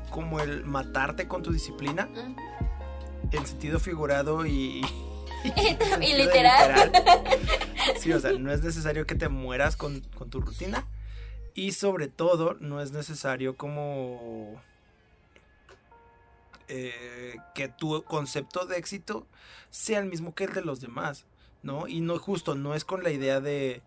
[0.09, 2.09] como el matarte con tu disciplina,
[3.32, 4.86] en sentido figurado y...
[5.43, 6.91] y, literal.
[7.97, 10.86] Sí, o sea, no es necesario que te mueras con, con tu rutina,
[11.58, 14.62] y sobre todo, no es necesario como
[16.68, 19.26] eh, que tu concepto de éxito
[19.72, 21.26] sea el mismo que el de los demás,
[21.64, 21.88] ¿no?
[21.88, 23.82] Y no justo, no es con la idea de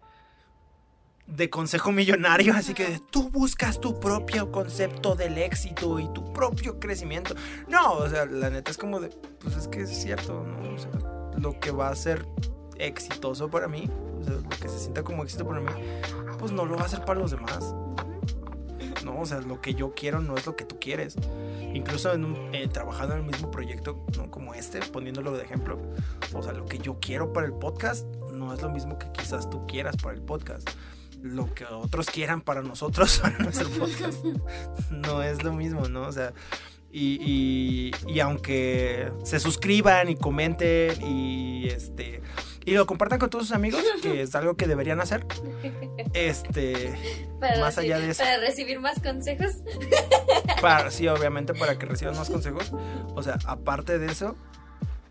[1.29, 6.81] de consejo millonario, así que tú buscas tu propio concepto del éxito y tu propio
[6.81, 7.37] crecimiento.
[7.69, 9.11] No, o sea, la neta es como de,
[9.41, 10.75] pues es que es cierto, ¿no?
[10.75, 10.91] O sea,
[11.39, 12.27] lo que va a ser
[12.79, 13.89] exitoso para mí,
[14.21, 15.71] o sea, lo que se sienta como éxito para mí,
[16.41, 17.75] pues no lo va a hacer para los demás.
[19.05, 21.17] No, o sea, lo que yo quiero no es lo que tú quieres.
[21.75, 24.31] Incluso en eh, trabajando en el mismo proyecto, ¿no?
[24.31, 25.79] como este, poniéndolo de ejemplo,
[26.35, 29.49] o sea, lo que yo quiero para el podcast no es lo mismo que quizás
[29.51, 30.69] tú quieras para el podcast.
[31.23, 34.25] Lo que otros quieran para nosotros, para nuestro podcast,
[34.91, 36.03] no es lo mismo, ¿no?
[36.03, 36.33] O sea,
[36.93, 42.21] y, y, aunque se suscriban y comenten y este
[42.65, 45.27] y lo compartan con todos sus amigos, que es algo que deberían hacer.
[46.13, 46.95] Este,
[47.41, 48.23] más allá de eso.
[48.23, 49.57] Para recibir más consejos.
[50.61, 52.73] Para, sí, obviamente para que reciban más consejos.
[53.15, 54.37] O sea, aparte de eso,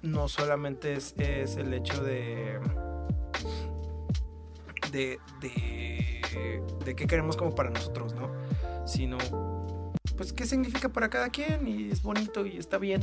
[0.02, 2.60] no solamente es, es el hecho de,
[4.92, 8.30] de, de, de qué queremos como para nosotros, ¿no?
[8.86, 9.18] Sino,
[10.18, 13.02] pues, qué significa para cada quien y es bonito y está bien.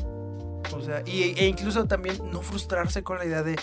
[0.75, 3.57] O sea, y, e incluso también no frustrarse con la idea de,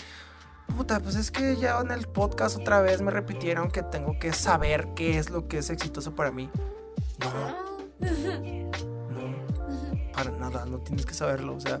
[0.76, 4.32] puta, pues es que ya en el podcast otra vez me repitieron que tengo que
[4.32, 6.50] saber qué es lo que es exitoso para mí.
[7.20, 7.74] No.
[9.10, 10.12] No.
[10.12, 11.54] Para nada, no tienes que saberlo.
[11.54, 11.80] O sea,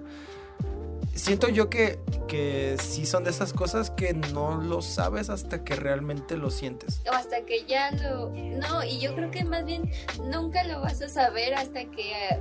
[1.14, 5.76] siento yo que, que sí son de esas cosas que no lo sabes hasta que
[5.76, 7.00] realmente lo sientes.
[7.10, 8.30] O hasta que ya lo...
[8.30, 9.90] No, y yo creo que más bien
[10.30, 12.38] nunca lo vas a saber hasta que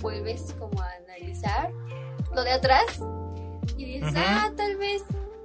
[0.00, 1.72] vuelves como a analizar
[2.34, 3.00] lo de atrás
[3.76, 5.02] y dices, ah, tal vez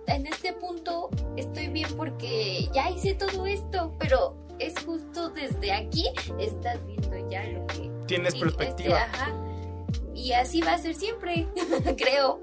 [0.07, 6.05] en este punto estoy bien porque ya hice todo esto, pero es justo desde aquí
[6.39, 7.91] estás viendo ya lo que...
[8.07, 9.07] Tienes perspectiva.
[10.13, 11.47] Y así va a ser siempre,
[11.97, 12.41] creo.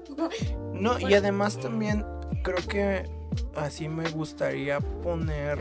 [0.73, 2.05] No, y además también
[2.43, 3.09] creo que
[3.55, 5.57] así me gustaría poner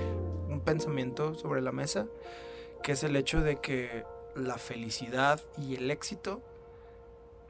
[0.48, 2.06] un pensamiento sobre la mesa,
[2.82, 6.40] que es el hecho de que la felicidad y el éxito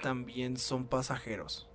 [0.02, 1.69] también son pasajeros.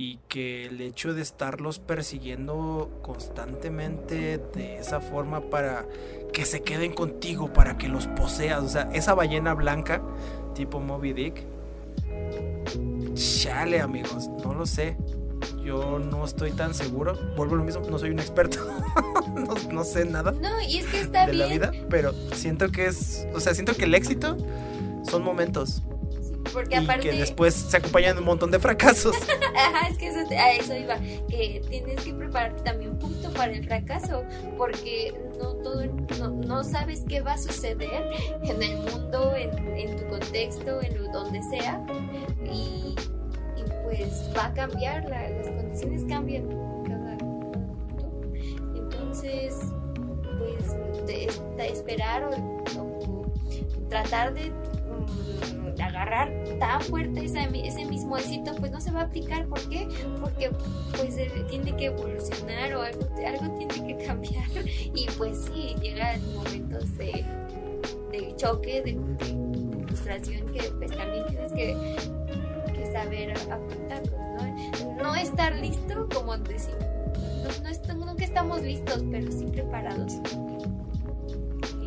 [0.00, 5.86] Y que el hecho de estarlos persiguiendo constantemente de esa forma para
[6.32, 10.00] que se queden contigo, para que los poseas, o sea, esa ballena blanca
[10.54, 11.44] tipo Moby Dick,
[13.14, 14.96] Chale, amigos, no lo sé.
[15.64, 17.18] Yo no estoy tan seguro.
[17.36, 18.58] Vuelvo a lo mismo, no soy un experto.
[19.72, 20.32] no, sé nada.
[20.32, 23.74] No, y es que está de la vida, pero siento que es, o sea, siento
[23.74, 24.36] que el éxito
[25.08, 25.82] son momentos.
[26.52, 27.10] Porque aparte...
[27.10, 29.16] que después se acompañan de un montón de fracasos.
[29.56, 33.64] Ajá, es que eso, a eso iba, que tienes que prepararte también justo para el
[33.64, 34.24] fracaso,
[34.56, 35.86] porque no todo,
[36.46, 38.10] no, sabes qué va a suceder
[38.42, 41.84] en el mundo, en, en tu contexto, en donde sea,
[42.44, 42.94] y,
[43.84, 46.46] pues va a cambiar, las condiciones cambian
[46.84, 47.58] cada momento.
[48.74, 49.54] Entonces,
[50.38, 51.28] pues de,
[51.58, 52.30] esperar
[52.78, 53.26] o,
[53.88, 54.52] tratar de
[55.98, 59.46] agarrar tan fuerte ese, ese mismo éxito, pues no se va a aplicar.
[59.46, 59.88] ¿Por qué?
[60.20, 60.50] Porque
[60.96, 61.16] pues
[61.48, 64.48] tiene que evolucionar o algo, algo tiene que cambiar.
[64.94, 67.24] Y pues sí, llegan momentos de,
[68.10, 68.98] de choque, de,
[69.86, 74.12] frustración que pues también tienes que saber afrontarlos,
[74.96, 75.02] ¿no?
[75.02, 76.74] No estar listo, como decir,
[77.42, 80.14] no, no, nunca estamos listos, pero sí preparados.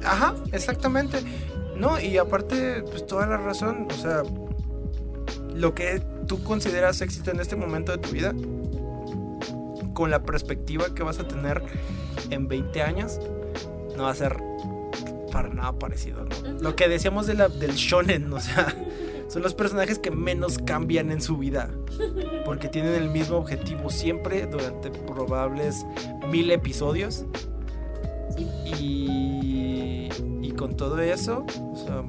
[0.03, 1.20] Ajá, exactamente.
[1.76, 4.24] No, y aparte, pues toda la razón, o sea,
[5.55, 8.34] lo que tú consideras éxito en este momento de tu vida,
[9.93, 11.61] con la perspectiva que vas a tener
[12.30, 13.19] en 20 años,
[13.95, 14.38] no va a ser
[15.32, 16.59] para nada parecido, ¿no?
[16.59, 18.76] Lo que decíamos de la, del shonen, o sea,
[19.28, 21.69] son los personajes que menos cambian en su vida.
[22.45, 25.86] Porque tienen el mismo objetivo siempre durante probables
[26.30, 27.26] mil episodios.
[28.38, 28.43] Y,
[28.80, 30.09] y
[30.62, 31.43] con todo eso,
[31.74, 32.03] o sea,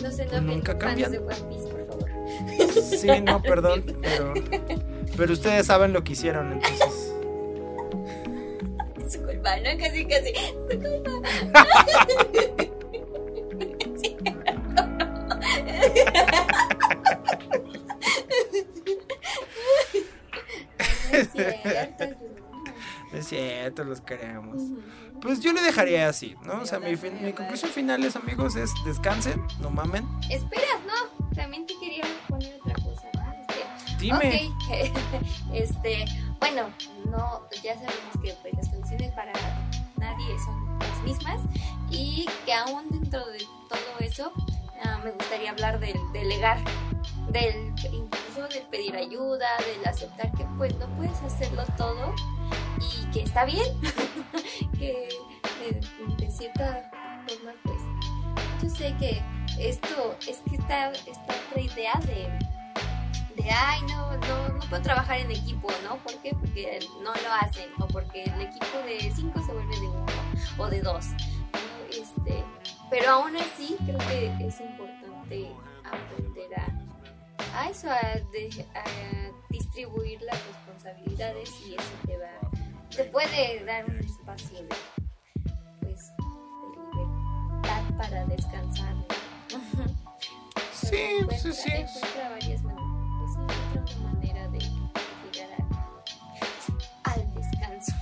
[0.00, 1.10] no se pues nunca cambian.
[1.10, 2.08] De One Piece, por favor.
[2.72, 4.34] Sí, no, perdón, pero,
[5.16, 7.12] pero ustedes saben lo que hicieron, entonces.
[9.04, 9.76] Es su culpa, ¿no?
[9.76, 10.32] Casi, casi.
[10.70, 11.10] Su culpa.
[23.84, 24.62] los queremos.
[25.20, 26.62] Pues yo le dejaría así, ¿no?
[26.62, 30.06] O sea, mi, mi conclusión final es, amigos, es descansen, no mamen.
[30.30, 31.26] Esperas, ¿no?
[31.34, 33.08] También te quería poner otra cosa.
[33.98, 34.50] Dime.
[35.52, 36.06] este,
[36.38, 36.70] bueno,
[37.10, 39.32] no, ya sabemos que pues, las condiciones para
[39.98, 41.40] nadie son las mismas
[41.90, 44.32] y que aún dentro de todo eso
[44.82, 46.58] Ah, me gustaría hablar del delegar,
[47.28, 52.14] del incluso del pedir ayuda, del aceptar que pues no puedes hacerlo todo
[52.80, 53.66] y que está bien,
[54.78, 55.08] que
[56.18, 56.90] de, cierta
[57.26, 57.82] forma pues
[58.62, 59.22] yo sé que
[59.58, 62.28] esto es que está esta otra idea de
[63.36, 65.96] de ay no, no, no puedo trabajar en equipo, ¿no?
[65.98, 66.32] ¿Por qué?
[66.32, 70.06] Porque no lo hacen o porque el equipo de cinco se vuelve de uno
[70.58, 71.06] o de dos.
[71.90, 72.44] Este,
[72.88, 75.50] pero aún así creo que es importante
[75.84, 78.00] aprender a, a eso, a,
[79.48, 82.30] distribuir las responsabilidades y eso te va,
[82.94, 84.68] te puede dar un espacio de,
[85.80, 88.94] pues, de libertad para descansar.
[90.72, 90.96] Sí,
[91.40, 91.70] sí, sí.
[92.30, 92.82] varias maneras,
[93.20, 95.64] pues, una manera de llegar
[97.04, 97.92] al descanso.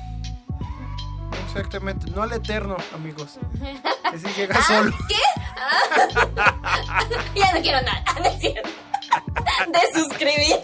[1.45, 3.39] Exactamente, no al eterno, amigos.
[4.14, 4.62] Ese llega ¿Ah?
[4.66, 4.97] solo.
[5.07, 5.16] ¿Qué?
[5.59, 7.05] Ah.
[7.34, 8.03] ya no quiero nada.
[8.41, 10.59] De suscribir.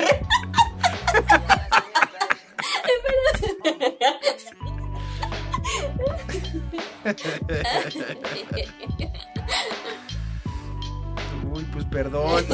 [11.53, 12.45] Uy, pues perdón.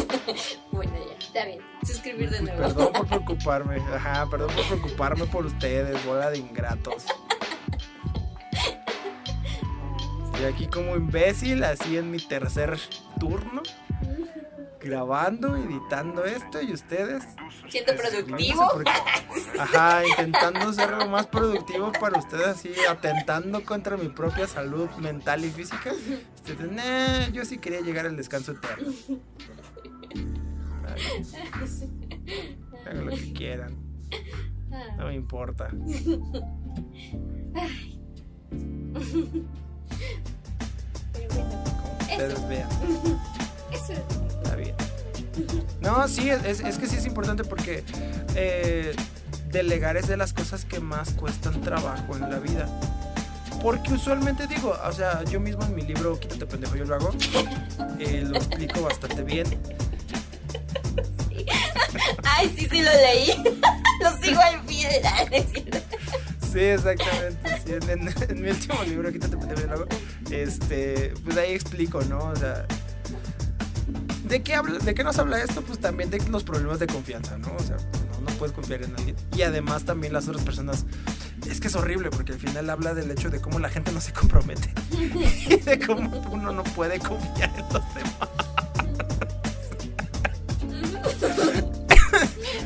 [0.72, 1.60] Bueno, ya, está bien.
[1.86, 2.62] Suscribir de pues nuevo.
[2.62, 3.76] Perdón por preocuparme.
[3.94, 7.04] Ajá, perdón por preocuparme por ustedes, bola de ingratos.
[10.40, 12.78] Y aquí como imbécil, así en mi tercer
[13.18, 13.62] turno.
[14.80, 17.24] Grabando, editando esto y ustedes.
[17.68, 18.64] Siendo productivo.
[19.58, 25.44] ajá, intentando ser lo más productivo para ustedes, así, atentando contra mi propia salud mental
[25.44, 25.92] y física.
[26.34, 28.92] Ustedes, yo sí quería llegar al descanso eterno.
[32.86, 33.76] hagan lo que quieran.
[34.96, 35.68] No me importa.
[42.00, 42.68] ustedes vean.
[43.72, 43.92] Eso.
[43.92, 44.74] Está bien.
[45.80, 47.84] No, sí, es, es, que sí es importante porque
[48.34, 48.94] eh,
[49.50, 52.68] delegar es de las cosas que más cuestan trabajo en la vida.
[53.62, 57.10] Porque usualmente digo, o sea, yo mismo en mi libro, Quítate pendejo, yo lo hago,
[57.98, 59.46] eh, lo explico bastante bien.
[62.24, 63.42] Ay, sí, sí lo leí.
[64.02, 65.26] lo sigo al pie de la
[66.50, 67.60] Sí, exactamente.
[67.64, 67.74] Sí,
[68.28, 69.86] en, mi último libro, Quítate pendejo, yo lo hago,
[70.30, 72.18] este, pues ahí explico, ¿no?
[72.18, 72.66] O sea,
[74.30, 75.60] ¿de qué, habla, ¿de qué nos habla esto?
[75.60, 77.48] Pues también de los problemas de confianza, ¿no?
[77.54, 79.16] O sea, no, puedes confiar en alguien.
[79.36, 80.86] Y además también las otras personas.
[81.46, 84.00] Es que es horrible porque al final habla del hecho de cómo la gente no
[84.00, 84.72] se compromete.
[84.92, 88.28] y de cómo uno no puede confiar en los demás.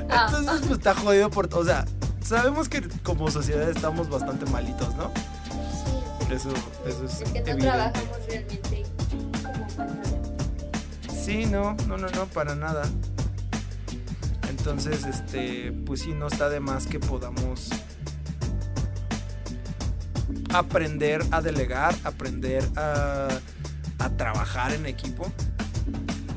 [0.02, 1.52] Entonces, pues está jodido por.
[1.54, 1.86] O sea,
[2.22, 5.10] sabemos que como sociedad estamos bastante malitos, ¿no?
[5.48, 6.34] Sí.
[6.34, 6.50] Eso,
[6.86, 7.30] eso es.
[7.30, 8.84] Porque no trabajamos realmente
[11.24, 12.82] Sí, no, no, no, no, para nada.
[14.50, 17.70] Entonces, este, pues sí, no está de más que podamos
[20.52, 23.28] aprender a delegar, aprender a,
[24.00, 25.32] a trabajar en equipo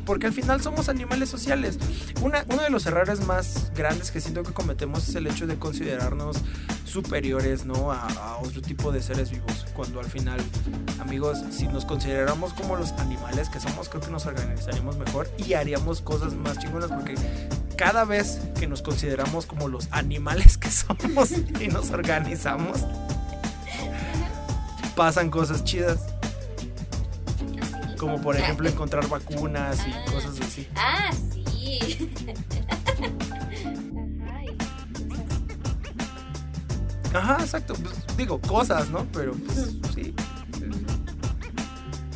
[0.08, 1.78] porque al final somos animales sociales.
[2.22, 6.38] uno de los errores más grandes que siento que cometemos es el hecho de considerarnos
[6.86, 7.92] superiores ¿no?
[7.92, 9.66] A, otro tipo de seres vivos.
[9.76, 10.40] Cuando al final,
[11.00, 15.54] amigos, si nos consideramos como los animales que somos, creo que nos organizaríamos mejor y
[15.54, 17.16] haríamos cosas más chingonas porque
[17.76, 22.86] cada vez que nos consideramos como los animales que somos y nos organizamos,
[24.96, 26.17] pasan cosas chidas.
[27.98, 30.06] Como por ejemplo encontrar vacunas y ah.
[30.12, 30.68] cosas así.
[30.76, 32.12] Ah, sí.
[37.14, 37.74] Ajá, exacto.
[37.76, 39.06] Pues, digo, cosas, ¿no?
[39.12, 40.14] Pero pues sí.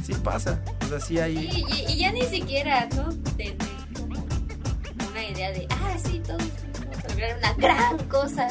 [0.03, 0.61] Sí pasa.
[0.85, 1.49] O sea, sí hay.
[1.87, 3.09] y, ya ni siquiera, ¿no?
[3.35, 3.55] Tener
[3.95, 4.23] como
[5.11, 8.47] una idea de, ah, sí, todos a lograr una gran cosa.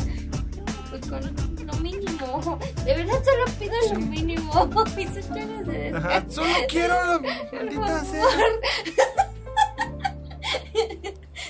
[0.91, 1.50] pues con
[1.81, 2.59] mínimo.
[2.85, 4.67] De verdad solo pido lo mínimo.
[4.97, 7.19] Mis de Ajá, solo quiero la
[7.53, 8.25] maldita sea.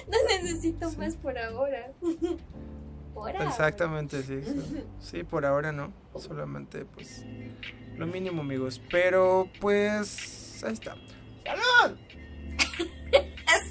[0.08, 1.92] No necesito más por ahora.
[3.14, 3.44] Por ahora.
[3.44, 4.40] Exactamente, sí.
[4.98, 5.92] Sí, por ahora no.
[6.16, 7.24] Solamente, pues,
[7.96, 8.80] lo mínimo, amigos.
[8.90, 10.96] Pero, pues, ahí está.
[11.44, 11.96] ¡Salud!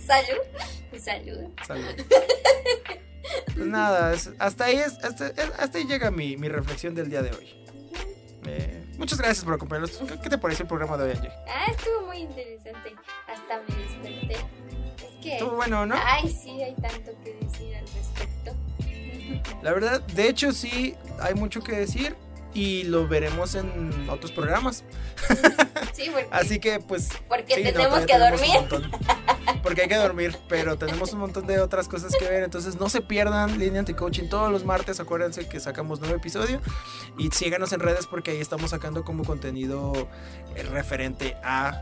[0.08, 0.98] Salud.
[0.98, 1.52] Salud.
[1.68, 3.06] Salud.
[3.46, 5.34] Pues nada, hasta, ahí es, hasta,
[5.78, 7.56] ahí llega mi, reflexión del día de hoy.
[8.46, 9.98] Eh, muchas gracias por acompañarnos.
[10.22, 11.32] ¿Qué, te pareció el programa de hoy, Angie?
[11.48, 12.96] Ah, estuvo muy interesante.
[13.28, 14.34] Hasta me desperté.
[14.34, 15.34] Es que.
[15.34, 15.96] Estuvo bueno, ¿no?
[16.02, 18.56] Ay, sí, hay tanto que decir al respecto.
[19.62, 22.16] La verdad, de hecho, sí, hay mucho que decir
[22.54, 24.84] y lo veremos en otros programas.
[25.94, 27.10] Sí, porque, Así que pues...
[27.28, 28.84] Porque tenemos que dormir.
[29.64, 32.44] Porque hay que dormir, pero tenemos un montón de otras cosas que ver.
[32.44, 35.00] Entonces no se pierdan Línea Anti-Coaching todos los martes.
[35.00, 36.62] Acuérdense que sacamos nuevo episodio.
[37.18, 40.08] Y síganos en redes porque ahí estamos sacando como contenido
[40.56, 41.82] eh, referente a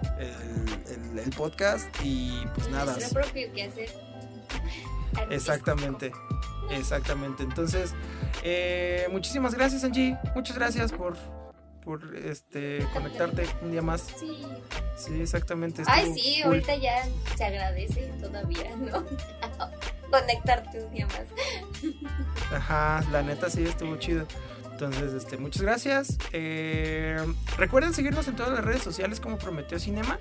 [1.23, 1.87] el, podcast.
[2.03, 2.97] Y pues nada.
[3.13, 3.89] propio que hacer.
[5.29, 6.11] Exactamente.
[6.71, 7.43] Exactamente.
[7.43, 7.93] Entonces,
[8.43, 10.17] eh, muchísimas gracias, Angie.
[10.35, 11.15] Muchas gracias por,
[11.83, 14.01] por este conectarte un día más.
[14.19, 14.45] Sí.
[14.95, 15.83] Sí, exactamente.
[15.85, 19.03] Ay, sí, ahorita ya se agradece todavía, ¿no?
[20.11, 21.25] Conectarte un día más.
[22.51, 24.25] Ajá, la neta sí estuvo chido.
[24.77, 26.19] Entonces, este, muchas gracias.
[26.33, 27.17] Eh,
[27.57, 30.19] recuerden seguirnos en todas las redes sociales como Prometeo Cinema.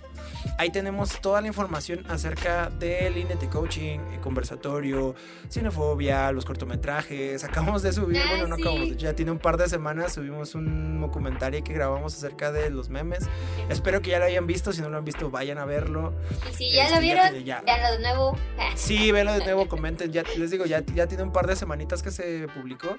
[0.57, 5.15] Ahí tenemos toda la información acerca del Inete Coaching, el conversatorio,
[5.51, 7.45] cinefobia, los cortometrajes.
[7.45, 11.03] Acabamos de subir, ah, bueno, no acabamos, ya tiene un par de semanas subimos un
[11.03, 13.29] documentario que grabamos acerca de los memes.
[13.69, 14.73] Espero que ya lo hayan visto.
[14.73, 16.15] Si no lo han visto, vayan a verlo.
[16.51, 18.39] Y si ya lo este, vieron, ya, de nuevo.
[18.75, 20.13] Sí, véanlo de nuevo, comenten.
[20.13, 22.97] Ya les digo, ya, ya tiene un par de semanitas que se publicó.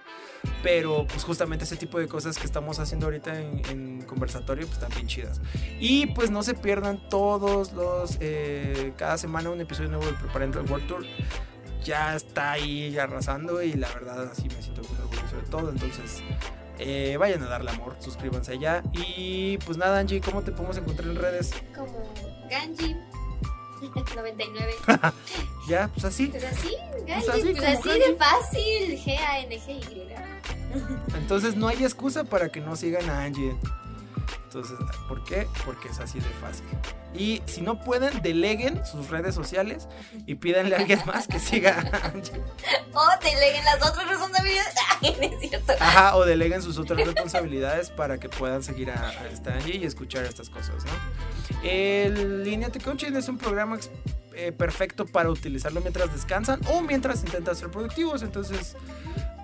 [0.61, 4.91] Pero pues justamente ese tipo de cosas que estamos haciendo ahorita en, conversatorio, pues están
[4.95, 5.41] bien chidas.
[5.79, 10.59] Y pues no se pierdan todos los, eh, cada semana un episodio nuevo del Preparando
[10.59, 11.05] el World Tour.
[11.83, 15.69] Ya está ahí arrasando y la verdad así me siento muy orgulloso de todo.
[15.69, 16.23] Entonces,
[16.79, 18.83] eh, vayan a darle amor, suscríbanse allá.
[18.93, 21.51] Y pues nada, Angie, ¿cómo te podemos encontrar en redes?
[21.75, 22.13] Como
[22.49, 22.95] Ganji.
[24.15, 24.73] 99.
[25.67, 26.27] ya, pues así.
[26.27, 26.75] Pues así,
[27.05, 28.97] pues así, pues así de fácil.
[28.97, 30.07] G-A-N-G-Y.
[31.15, 33.55] Entonces no hay excusa para que no sigan a Angie.
[34.57, 35.47] Entonces, ¿por qué?
[35.65, 36.65] Porque es así de fácil.
[37.13, 39.87] Y si no pueden, deleguen sus redes sociales
[40.25, 42.41] y pídanle a alguien más que siga a Angie.
[42.91, 44.73] O deleguen las otras responsabilidades.
[45.21, 45.73] es cierto.
[45.79, 50.25] Ajá, o deleguen sus otras responsabilidades para que puedan seguir a, esta Angie y escuchar
[50.25, 51.61] estas cosas, ¿no?
[51.61, 53.77] El Lineate Coaching es un programa
[54.33, 58.23] eh, perfecto para utilizarlo mientras descansan o mientras intentan ser productivos.
[58.23, 58.75] Entonces,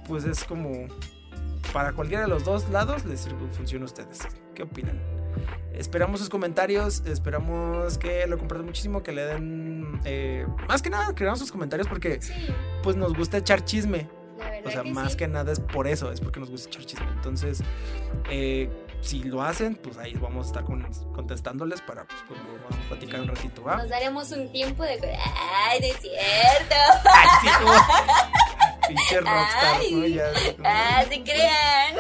[0.08, 0.88] pues es como
[1.72, 4.28] para cualquiera de los dos lados les funciona a ustedes.
[4.56, 5.00] ¿Qué opinan?
[5.74, 10.00] Esperamos sus comentarios, esperamos que lo compartan muchísimo, que le den...
[10.06, 12.20] Eh, más que nada, queremos sus comentarios porque
[12.84, 14.08] pues nos gusta echar chisme.
[14.66, 17.08] O sea, más que nada es por eso, es porque nos gusta echar chisme.
[17.14, 17.64] Entonces,
[18.30, 18.70] eh,
[19.02, 23.22] si lo hacen, pues ahí vamos a estar contestándoles para pues, pues, vamos a platicar
[23.22, 23.78] un ratito, ¿va?
[23.78, 25.00] Nos daremos un tiempo de...
[25.70, 26.76] ¡Ay, de cierto!
[28.88, 30.06] Pinche rockstar, ¿no?
[30.06, 30.32] Ya,
[30.64, 31.96] ah, sí crean.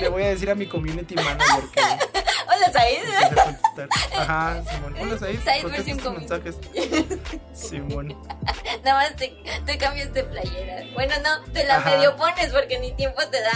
[0.00, 1.80] Le, voy a decir a mi community manager que.
[2.46, 3.88] Hola, Said.
[4.16, 4.94] Ajá, Simón.
[5.00, 5.40] Hola, Said.
[5.42, 6.56] Said versión mensajes?
[7.52, 8.08] Simón.
[8.84, 9.36] Nada más te,
[9.66, 10.84] te cambias de playera.
[10.94, 13.52] Bueno, no, te la medio pones porque ni tiempo te da.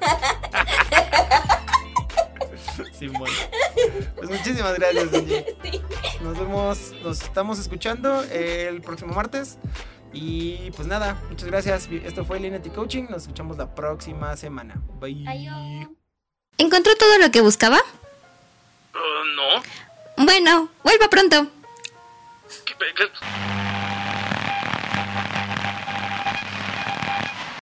[2.98, 3.30] Simón.
[4.16, 5.08] Pues muchísimas gracias,
[5.62, 5.82] Sí.
[6.20, 9.58] Nos vemos, nos estamos escuchando el próximo martes.
[10.14, 11.88] Y pues nada, muchas gracias.
[11.90, 13.06] Esto fue Linety Coaching.
[13.10, 14.80] Nos escuchamos la próxima semana.
[15.00, 15.88] Bye.
[16.56, 17.78] ¿Encontró todo lo que buscaba?
[18.94, 20.24] Uh, no.
[20.24, 21.48] Bueno, vuelva pronto.
[22.64, 22.74] ¿Qué,